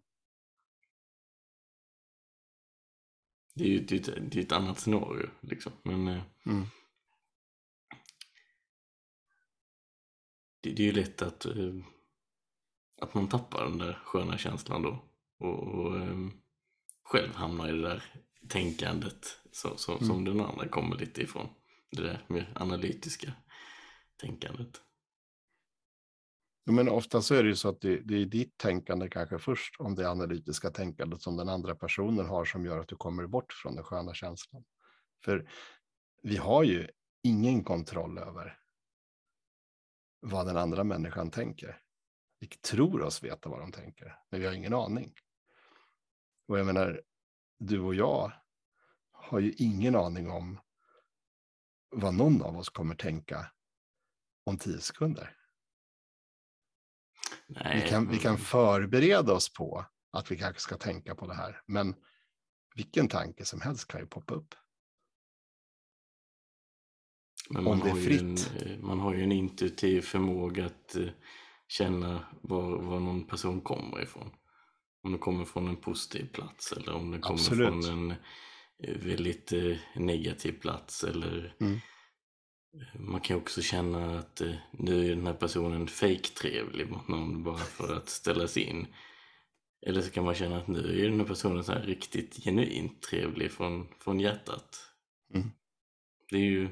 det 3.55 3.65
är 3.65 3.69
ju 3.69 3.81
det 3.81 4.09
är, 4.09 4.21
det 4.21 4.39
är 4.39 4.43
ett 4.43 4.53
annat 4.53 4.81
scenario 4.81 5.31
liksom. 5.41 5.73
Men 5.83 6.09
eh, 6.09 6.23
Mm. 6.47 6.67
det, 10.61 10.71
det 10.71 10.83
är 10.83 10.87
ju 10.87 10.93
lätt 10.93 11.23
att, 11.23 11.45
eh, 11.47 11.75
att 13.05 13.15
man 13.15 13.29
tappar 13.29 13.65
den 13.65 13.79
där 13.79 13.99
sköna 14.05 14.39
känslan 14.39 14.83
då. 14.83 15.05
Och, 15.39 15.63
och 15.63 15.97
eh, 15.97 16.17
själv 17.05 17.35
hamnar 17.35 17.69
i 17.69 17.73
det 17.73 17.83
där 17.83 18.05
tänkandet 18.49 19.27
så, 19.53 19.77
så, 19.77 19.93
Mm. 19.93 20.05
som 20.05 20.25
den 20.25 20.41
andra 20.41 20.69
kommer 20.69 20.97
lite 20.97 21.23
ifrån. 21.23 21.49
Det 21.91 22.03
där 22.03 22.25
mer 22.29 22.53
analytiska 22.55 23.33
tänkandet. 24.21 24.81
Men 26.67 26.89
ofta 26.89 27.23
så 27.23 27.35
är 27.35 27.43
det 27.43 27.49
ju 27.49 27.57
så 27.57 27.69
att 27.69 27.81
det, 27.81 27.97
det 27.97 28.15
är 28.23 28.27
ditt 28.27 28.59
tänkande 28.59 29.09
kanske 29.09 29.39
först 29.39 29.81
om 29.81 29.95
det 29.95 30.11
analytiska 30.11 30.71
tänkandet 30.71 31.23
som 31.23 31.37
den 31.37 31.49
andra 31.49 31.75
personen 31.75 32.27
har 32.27 32.45
som 32.45 32.65
gör 32.65 32.79
att 32.79 32.89
du 32.89 32.97
kommer 32.97 33.27
bort 33.27 33.53
från 33.53 33.75
den 33.75 33.85
sköna 33.85 34.15
känslan. 34.15 34.65
För 35.25 35.51
vi 36.23 36.37
har 36.37 36.63
ju 36.63 36.89
ingen 37.23 37.65
kontroll 37.65 38.19
över 38.19 38.59
vad 40.21 40.47
den 40.47 40.57
andra 40.57 40.85
människan 40.85 41.31
tänker. 41.31 41.84
Vi 42.45 42.49
tror 42.49 43.03
oss 43.03 43.23
veta 43.23 43.49
vad 43.49 43.61
de 43.61 43.73
tänker, 43.73 44.19
men 44.31 44.41
vi 44.41 44.47
har 44.47 44.53
ingen 44.53 44.75
aning. 44.75 45.15
Och 46.49 46.59
jag 46.59 46.67
menar, 46.67 47.03
du 47.59 47.81
och 47.81 47.95
jag 47.95 48.33
har 49.13 49.41
ju 49.41 49.53
ingen 49.53 49.97
aning 49.97 50.31
om 50.31 50.61
vad 51.91 52.15
någon 52.15 52.43
av 52.43 52.57
oss 52.57 52.69
kommer 52.69 52.95
tänka 52.95 53.51
om 54.45 54.59
tio 54.59 54.81
sekunder. 54.81 55.37
Nej, 57.47 57.83
Vi 57.83 57.89
kan, 57.89 58.09
vi 58.09 58.19
kan 58.19 58.39
förbereda 58.39 59.33
oss 59.33 59.53
på 59.53 59.87
att 60.11 60.31
vi 60.31 60.39
kanske 60.39 60.61
ska 60.61 60.77
tänka 60.77 61.15
på 61.15 61.27
det 61.27 61.35
här, 61.35 61.63
men 61.67 61.95
vilken 62.75 63.09
tanke 63.09 63.45
som 63.45 63.61
helst 63.61 63.89
kan 63.89 64.01
ju 64.01 64.07
poppa 64.07 64.35
upp. 64.35 64.55
Men 67.51 67.65
man 67.65 67.81
har 67.81 67.99
ju 67.99 68.19
en, 68.19 68.37
eh, 68.37 68.79
man 68.79 69.01
har 69.01 69.15
ju 69.15 69.23
en 69.23 69.33
intuitiv 69.33 70.01
förmåga 70.01 70.67
att 70.67 70.97
eh, 70.97 71.09
känna 71.69 72.25
var, 72.43 72.83
var 72.83 73.01
någon 73.01 73.27
person 73.27 73.61
kommer 73.61 74.03
ifrån. 74.03 74.31
Om 75.03 75.13
det 75.13 75.19
kommer 75.19 75.45
från 75.45 75.69
en 75.69 75.77
positiv 75.77 76.29
plats 76.33 76.73
eller 76.73 76.93
om 76.93 77.11
det 77.11 77.19
kommer 77.19 77.41
Absolut. 77.41 77.69
från 77.69 77.85
en 77.85 78.11
eh, 78.85 78.97
väldigt 78.97 79.53
eh, 79.53 79.77
negativ 79.97 80.53
plats. 80.53 81.05
Eller 81.05 81.55
Mm. 81.61 81.79
Man 82.95 83.21
kan 83.21 83.37
också 83.37 83.63
känna 83.63 84.19
att 84.19 84.41
eh, 84.41 84.55
nu 84.71 85.05
är 85.05 85.17
den 85.17 85.27
här 85.27 85.35
personen 85.35 85.87
fake-trevlig 85.87 86.91
mot 86.91 87.09
någon 87.09 87.43
bara 87.43 87.59
för 87.59 87.97
att 87.97 88.09
ställa 88.09 88.49
sig 88.49 88.63
in. 88.63 88.87
Eller 89.87 90.01
så 90.01 90.11
kan 90.11 90.25
man 90.25 90.35
känna 90.35 90.59
att 90.59 90.69
nu 90.69 91.01
är 91.01 91.11
den 91.11 91.21
här 91.21 91.27
personen 91.27 91.65
så 91.65 91.73
här 91.73 91.83
riktigt 91.83 92.45
genuint 92.45 93.03
trevlig 93.03 93.53
från, 93.53 93.89
från 93.99 94.21
hjärtat. 94.21 94.91
Mm. 95.35 95.51
Det 96.31 96.37
är 96.37 96.41
ju 96.41 96.69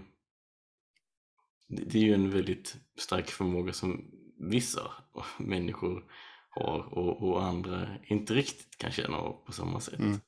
det 1.68 1.98
är 1.98 2.02
ju 2.02 2.14
en 2.14 2.31
väldigt 2.31 2.76
stark 2.98 3.31
förmåga 3.31 3.72
som 3.72 4.11
vissa 4.42 4.90
människor 5.38 6.12
har 6.48 6.98
och, 6.98 7.22
och 7.22 7.44
andra 7.44 7.98
inte 8.05 8.35
riktigt 8.35 8.78
kan 8.78 8.90
känna 8.92 9.16
av 9.16 9.44
på 9.46 9.52
samma 9.52 9.81
sätt. 9.81 9.98
Mm. 9.98 10.20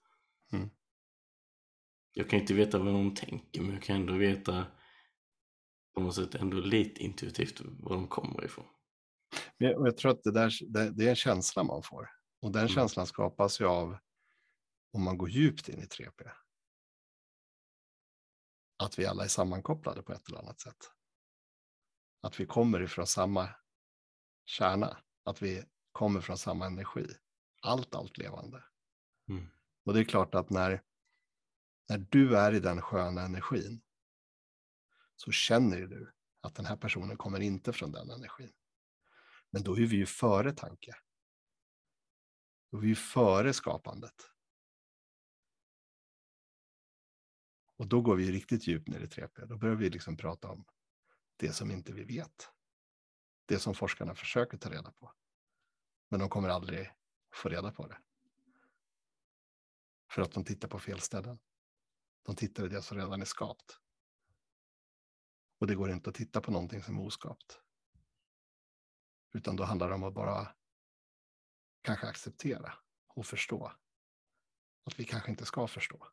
Mm. 0.53 0.71
Jag 2.13 2.31
kan 2.31 2.41
inte 2.41 2.55
veta 2.55 2.79
vad 2.79 2.93
någon 2.93 3.15
tänker 3.15 3.63
men 3.63 3.73
jag 3.75 3.83
kan 3.83 3.97
ändå 3.97 4.13
veta 4.15 4.67
på 5.95 6.01
något 6.01 6.15
sätt 6.15 6.35
ändå 6.35 6.57
lite 6.57 7.03
intuitivt 7.03 7.61
var 7.61 7.95
de 7.95 8.09
kommer 8.09 8.45
ifrån. 8.45 8.67
Jag, 9.59 9.87
jag 9.87 9.97
tror 9.97 10.11
att 10.11 10.23
det, 10.23 10.33
där, 10.33 10.53
det, 10.69 10.91
det 10.91 11.05
är 11.05 11.11
en 11.11 11.17
känsla 11.17 11.65
man 11.65 11.83
får. 11.83 12.11
Och 12.41 12.53
den 12.53 12.61
Mm. 12.61 12.69
känslan 12.75 13.07
skapas 13.07 13.61
ju 13.61 13.65
av 13.67 13.99
om 14.93 15.03
man 15.05 15.19
går 15.19 15.31
djupt 15.31 15.69
in 15.69 15.79
i 15.79 15.85
3P. 15.87 16.31
Att 18.79 18.99
vi 18.99 19.07
alla 19.07 19.25
är 19.25 19.29
sammankopplade 19.29 20.03
på 20.03 20.13
ett 20.13 20.29
eller 20.29 20.39
annat 20.39 20.61
sätt. 20.61 20.91
Att 22.23 22.41
vi 22.41 22.47
kommer 22.47 22.83
ifrån 22.83 23.07
samma 23.07 23.49
kärna. 24.45 24.97
Att 25.25 25.43
vi 25.43 25.65
kommer 25.93 26.21
från 26.21 26.39
samma 26.39 26.67
energi. 26.67 27.07
Allt, 27.63 27.95
allt 27.95 28.19
levande. 28.19 28.65
Mm. 29.29 29.51
Och 29.85 29.95
det 29.95 30.01
är 30.01 30.05
klart 30.05 30.35
att 30.35 30.51
när, 30.51 30.83
när 31.89 31.99
du 31.99 32.37
är 32.37 32.53
i 32.53 32.61
den 32.61 32.83
sköna 32.83 33.23
energin 33.23 33.83
så 35.17 35.31
känner 35.31 35.81
du 35.81 36.13
att 36.41 36.55
den 36.55 36.67
här 36.67 36.77
personen 36.77 37.17
kommer 37.17 37.41
inte 37.41 37.73
från 37.73 37.93
den 37.93 38.11
energin. 38.11 38.53
Men 39.51 39.63
då 39.63 39.79
är 39.79 39.87
vi 39.87 39.97
ju 39.97 40.07
före 40.07 40.53
tanke. 40.53 40.97
Då 42.71 42.77
är 42.77 42.83
vi 42.83 42.89
ju 42.89 42.95
före 42.95 43.53
skapandet. 43.53 44.31
Och 47.77 47.87
då 47.87 48.01
går 48.01 48.17
vi 48.17 48.33
riktigt 48.33 48.67
djupt 48.67 48.89
ner 48.89 49.01
i 49.01 49.07
3P. 49.07 49.47
Då 49.47 49.57
börjar 49.57 49.75
vi 49.75 49.91
liksom 49.91 50.17
prata 50.17 50.49
om 50.49 50.65
det 51.37 51.53
som 51.53 51.71
inte 51.71 51.93
vi 51.93 52.05
vet. 52.05 52.54
Det 53.47 53.59
som 53.59 53.75
forskarna 53.75 54.15
försöker 54.15 54.59
ta 54.59 54.71
reda 54.71 54.93
på. 54.93 55.13
Men 56.09 56.21
de 56.21 56.29
kommer 56.29 56.49
aldrig 56.49 56.91
få 57.33 57.49
reda 57.49 57.73
på 57.73 57.87
det. 57.87 57.99
För 60.11 60.23
att 60.23 60.33
de 60.33 60.45
tittar 60.45 60.69
på 60.69 60.79
fel 60.79 61.01
ställen. 61.01 61.39
De 62.23 62.37
tittar 62.37 62.67
i 62.67 62.69
det 62.69 62.83
som 62.83 62.99
redan 62.99 63.21
är 63.21 63.25
skapt. 63.25 63.81
Och 65.59 65.67
det 65.67 65.75
går 65.75 65.91
inte 65.91 66.11
att 66.11 66.17
titta 66.17 66.41
på 66.41 66.51
någonting 66.51 66.83
som 66.83 66.99
är 66.99 67.07
oskapt. 67.07 67.61
Utan 69.33 69.57
då 69.57 69.65
handlar 69.65 69.89
det 69.89 69.95
om 69.95 70.03
att 70.03 70.15
bara 70.15 70.55
kanske 71.83 72.07
acceptera 72.07 72.75
och 73.09 73.27
förstå 73.27 73.73
att 74.85 75.01
vi 75.01 75.05
kanske 75.05 75.31
inte 75.31 75.47
ska 75.47 75.67
förstå. 75.67 76.09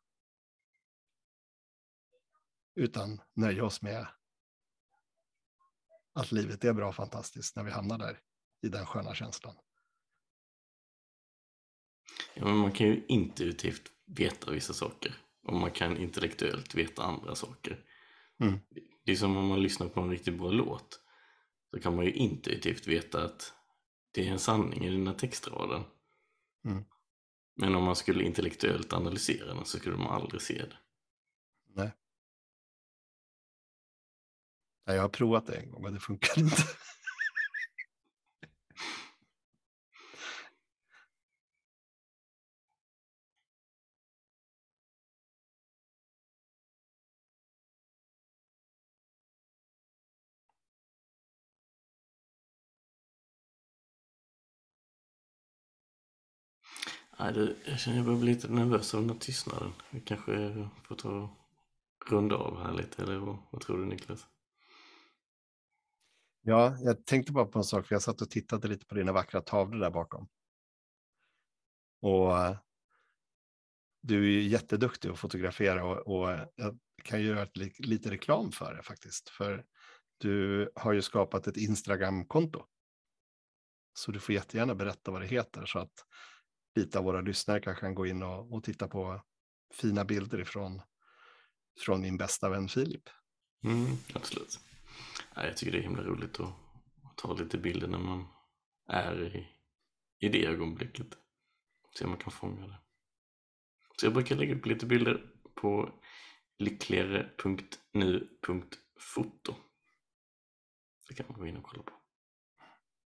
Utan 2.74 3.20
nöja 3.32 3.64
oss 3.64 3.82
med 3.82 4.06
att 6.12 6.32
livet 6.32 6.64
är 6.64 6.72
bra 6.72 6.88
och 6.88 6.94
fantastiskt 6.94 7.56
när 7.56 7.64
vi 7.64 7.70
hamnar 7.70 7.98
där 7.98 8.18
i 8.62 8.68
den 8.68 8.86
sköna 8.86 9.14
känslan. 9.14 9.54
Ja, 12.34 12.44
men 12.44 12.56
man 12.56 12.72
kan 12.72 12.86
ju 12.86 13.04
intuitivt 13.08 13.82
veta 14.06 14.50
vissa 14.50 14.72
saker 14.72 15.14
och 15.42 15.54
man 15.54 15.70
kan 15.70 15.96
intellektuellt 15.96 16.74
veta 16.74 17.02
andra 17.02 17.34
saker. 17.34 17.84
Mm. 18.40 18.58
Det 19.04 19.12
är 19.12 19.16
som 19.16 19.36
om 19.36 19.46
man 19.46 19.62
lyssnar 19.62 19.88
på 19.88 20.00
en 20.00 20.10
riktigt 20.10 20.38
bra 20.38 20.50
låt. 20.50 21.00
Så 21.70 21.80
kan 21.80 21.96
man 21.96 22.04
ju 22.04 22.12
intuitivt 22.12 22.86
veta 22.86 23.24
att 23.24 23.52
det 24.10 24.28
är 24.28 24.32
en 24.32 24.38
sanning 24.38 24.84
i 24.84 24.90
den 24.90 25.06
här 25.06 25.14
textraden. 25.14 25.84
Mm. 26.64 26.84
Men 27.54 27.74
om 27.74 27.84
man 27.84 27.96
skulle 27.96 28.24
intellektuellt 28.24 28.92
analysera 28.92 29.54
den 29.54 29.64
så 29.64 29.78
skulle 29.78 29.96
man 29.96 30.22
aldrig 30.22 30.42
se 30.42 30.58
det. 30.58 30.76
Nej. 31.74 31.90
Nej, 34.86 34.96
jag 34.96 35.02
har 35.02 35.08
provat 35.08 35.46
det 35.46 35.56
en 35.56 35.70
gång, 35.70 35.82
men 35.82 35.94
det 35.94 36.00
funkar 36.00 36.38
inte. 36.38 36.62
Nej, 57.18 57.32
du, 57.32 57.56
jag 57.66 57.80
känner 57.80 57.96
jag 57.96 58.06
börjar 58.06 58.20
bli 58.20 58.34
lite 58.34 58.48
nervös 58.48 58.94
av 58.94 59.00
den 59.00 59.10
här 59.10 59.18
tystnaden. 59.18 59.72
Vi 59.90 60.00
kanske 60.00 60.68
får 60.82 60.96
ta 60.96 61.08
och 61.10 62.10
runda 62.12 62.36
av 62.36 62.62
här 62.62 62.72
lite, 62.72 63.02
eller 63.02 63.16
vad, 63.18 63.36
vad 63.50 63.60
tror 63.62 63.78
du 63.78 63.84
Niklas? 63.84 64.26
Ja, 66.44 66.76
jag 66.80 67.06
tänkte 67.06 67.32
bara 67.32 67.44
på 67.44 67.58
en 67.58 67.64
sak, 67.64 67.86
för 67.86 67.94
jag 67.94 68.02
satt 68.02 68.22
och 68.22 68.30
tittade 68.30 68.68
lite 68.68 68.86
på 68.86 68.94
dina 68.94 69.12
vackra 69.12 69.40
tavlor 69.40 69.80
där 69.80 69.90
bakom. 69.90 70.28
Och 72.00 72.56
du 74.02 74.16
är 74.16 74.30
ju 74.30 74.42
jätteduktig 74.42 75.08
att 75.08 75.18
fotografera 75.18 75.84
och, 75.84 75.98
och 75.98 76.30
jag 76.54 76.78
kan 77.04 77.20
ju 77.20 77.26
göra 77.26 77.48
lite 77.78 78.10
reklam 78.10 78.52
för 78.52 78.74
det 78.74 78.82
faktiskt. 78.82 79.28
För 79.28 79.64
du 80.18 80.70
har 80.74 80.92
ju 80.92 81.02
skapat 81.02 81.46
ett 81.46 81.56
Instagram-konto. 81.56 82.64
Så 83.94 84.12
du 84.12 84.20
får 84.20 84.34
jättegärna 84.34 84.74
berätta 84.74 85.10
vad 85.10 85.20
det 85.20 85.26
heter 85.26 85.66
så 85.66 85.78
att 85.78 85.92
lite 86.74 86.98
av 86.98 87.04
våra 87.04 87.20
lyssnare 87.20 87.60
kanske 87.60 87.80
kan 87.80 87.94
gå 87.94 88.06
in 88.06 88.22
och, 88.22 88.52
och 88.52 88.64
titta 88.64 88.88
på 88.88 89.22
fina 89.74 90.04
bilder 90.04 90.40
ifrån 90.40 90.82
från 91.80 92.02
din 92.02 92.16
bästa 92.16 92.48
vän 92.48 92.68
Filip. 92.68 93.08
Mm, 93.64 93.96
absolut. 94.14 94.60
Ja, 95.34 95.46
jag 95.46 95.56
tycker 95.56 95.72
det 95.72 95.78
är 95.78 95.82
himla 95.82 96.02
roligt 96.02 96.40
att, 96.40 96.54
att 97.04 97.16
ta 97.16 97.34
lite 97.34 97.58
bilder 97.58 97.88
när 97.88 97.98
man 97.98 98.26
är 98.88 99.36
i, 99.36 99.48
i 100.18 100.28
det 100.28 100.46
ögonblicket. 100.46 101.06
Se 101.98 102.04
om 102.04 102.10
man 102.10 102.18
kan 102.18 102.32
fånga 102.32 102.66
det. 102.66 102.78
Så 104.00 104.06
jag 104.06 104.14
brukar 104.14 104.36
lägga 104.36 104.54
upp 104.54 104.66
lite 104.66 104.86
bilder 104.86 105.26
på 105.54 105.92
lyckligare.nu.foto. 106.58 109.54
Det 111.08 111.14
kan 111.14 111.26
man 111.28 111.38
gå 111.38 111.46
in 111.46 111.56
och 111.56 111.62
kolla 111.62 111.82
på. 111.82 111.92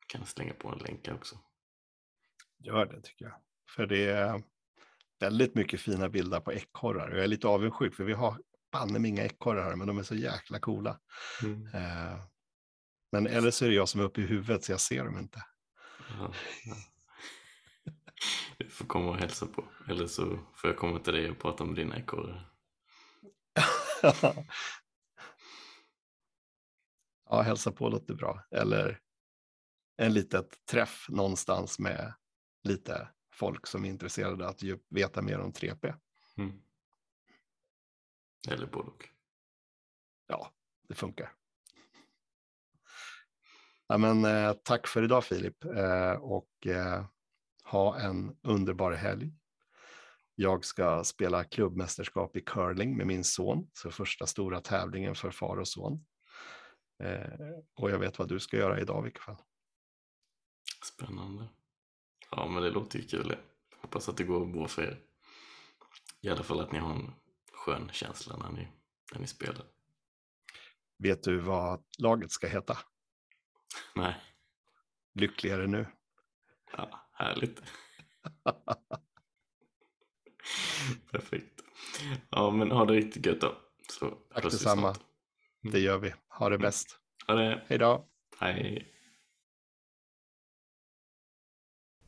Jag 0.00 0.08
kan 0.08 0.26
slänga 0.26 0.54
på 0.54 0.68
en 0.68 0.78
länk 0.78 1.08
också. 1.08 1.38
Gör 2.58 2.86
det 2.86 3.00
tycker 3.00 3.24
jag. 3.24 3.34
För 3.68 3.86
det, 3.86 4.04
är 4.04 4.42
väldigt 5.22 5.54
mycket 5.54 5.80
fina 5.80 6.08
bilder 6.08 6.40
på 6.40 6.52
ekorrar. 6.52 7.10
Jag 7.10 7.24
är 7.24 7.28
lite 7.28 7.48
avundsjuk 7.48 7.94
för 7.94 8.04
vi 8.04 8.12
har 8.12 8.38
banne 8.72 8.98
mig 8.98 9.08
inga 9.08 9.24
ekorrar 9.24 9.62
här, 9.62 9.76
men 9.76 9.86
de 9.86 9.98
är 9.98 10.02
så 10.02 10.14
jäkla 10.14 10.58
coola. 10.58 11.00
Mm. 11.42 11.66
Eh, 11.66 12.18
men 13.12 13.26
eller 13.26 13.50
så 13.50 13.64
är 13.64 13.68
det 13.68 13.74
jag 13.74 13.88
som 13.88 14.00
är 14.00 14.04
uppe 14.04 14.20
i 14.20 14.26
huvudet 14.26 14.64
så 14.64 14.72
jag 14.72 14.80
ser 14.80 15.04
dem 15.04 15.18
inte. 15.18 15.42
Ja, 16.18 16.32
ja. 16.64 16.74
Du 18.56 18.68
får 18.68 18.86
komma 18.86 19.10
och 19.10 19.16
hälsa 19.16 19.46
på. 19.46 19.64
Eller 19.88 20.06
så 20.06 20.38
får 20.54 20.70
jag 20.70 20.76
komma 20.76 20.98
till 20.98 21.12
dig 21.12 21.30
och 21.30 21.38
prata 21.38 21.64
med 21.64 21.74
dina 21.74 21.96
ekorrar. 21.96 22.52
ja, 27.30 27.40
hälsa 27.42 27.72
på 27.72 27.88
låter 27.88 28.14
bra. 28.14 28.44
Eller 28.50 29.00
en 29.96 30.14
litet 30.14 30.66
träff 30.66 31.06
någonstans 31.08 31.78
med 31.78 32.14
lite 32.62 33.08
folk 33.34 33.66
som 33.66 33.84
är 33.84 33.88
intresserade 33.88 34.48
att 34.48 34.62
veta 34.90 35.22
mer 35.22 35.38
om 35.38 35.52
3P. 35.52 35.94
Mm. 36.36 36.61
Eller 38.48 38.66
både 38.66 38.88
och. 38.88 39.08
Ja, 40.26 40.52
det 40.88 40.94
funkar. 40.94 41.32
Ja, 43.86 43.98
men, 43.98 44.24
eh, 44.24 44.52
tack 44.52 44.86
för 44.86 45.02
idag 45.02 45.24
Filip 45.24 45.64
eh, 45.64 46.12
och 46.12 46.66
eh, 46.66 47.04
ha 47.64 48.00
en 48.00 48.36
underbar 48.42 48.92
helg. 48.92 49.32
Jag 50.34 50.64
ska 50.64 51.04
spela 51.04 51.44
klubbmästerskap 51.44 52.36
i 52.36 52.40
curling 52.40 52.96
med 52.96 53.06
min 53.06 53.24
son, 53.24 53.70
så 53.72 53.90
första 53.90 54.26
stora 54.26 54.60
tävlingen 54.60 55.14
för 55.14 55.30
far 55.30 55.56
och 55.56 55.68
son. 55.68 56.04
Eh, 57.02 57.50
och 57.74 57.90
jag 57.90 57.98
vet 57.98 58.18
vad 58.18 58.28
du 58.28 58.40
ska 58.40 58.56
göra 58.56 58.80
idag 58.80 59.00
i 59.00 59.04
vilket 59.04 59.22
fall. 59.22 59.42
Spännande. 60.84 61.48
Ja, 62.30 62.48
men 62.48 62.62
det 62.62 62.70
låter 62.70 62.98
ju 62.98 63.04
kul. 63.04 63.36
Hoppas 63.80 64.08
att 64.08 64.16
det 64.16 64.24
går 64.24 64.46
bra 64.46 64.68
för 64.68 64.82
er. 64.82 65.00
I 66.20 66.28
alla 66.28 66.42
fall 66.42 66.60
att 66.60 66.72
ni 66.72 66.78
har 66.78 66.94
en 66.94 67.12
skön 67.62 67.90
känsla 67.92 68.36
när 68.36 68.50
ni, 68.50 68.68
när 69.12 69.20
ni 69.20 69.26
spelar. 69.26 69.66
Vet 70.98 71.22
du 71.22 71.38
vad 71.38 71.84
laget 71.98 72.30
ska 72.30 72.46
heta? 72.46 72.78
Nej, 73.94 74.14
Lyckligare 75.14 75.66
nu. 75.66 75.86
ja, 76.76 77.08
härligt. 77.12 77.62
Perfekt. 81.10 81.60
Ja, 82.30 82.50
men 82.50 82.70
ha 82.70 82.84
det 82.84 82.92
riktigt 82.92 83.26
gött 83.26 83.40
då. 83.40 83.56
Så 83.88 84.10
Tack 84.10 84.42
detsamma. 84.44 84.94
snart. 84.94 85.06
Det 85.72 85.78
gör 85.80 85.98
vi. 85.98 86.14
Ha 86.28 86.48
det 86.48 86.58
bäst. 86.58 86.98
Ha 87.26 87.34
det. 87.34 87.64
Hej 87.66 87.78
då. 87.78 88.08
Hej. 88.38 88.88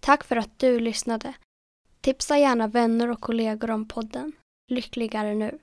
Tack 0.00 0.24
för 0.24 0.36
att 0.36 0.58
du 0.58 0.80
lyssnade. 0.80 1.34
Tipsa 2.00 2.38
gärna 2.38 2.66
vänner 2.68 3.10
och 3.10 3.20
kollegor 3.20 3.70
om 3.70 3.88
podden 3.88 4.32
Lyckligare 4.74 5.34
nu. 5.34 5.58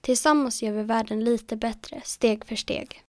Tillsammans 0.00 0.62
gör 0.62 0.72
vi 0.72 0.82
världen 0.82 1.24
lite 1.24 1.56
bättre, 1.56 2.00
steg 2.04 2.44
för 2.44 2.56
steg. 2.56 3.02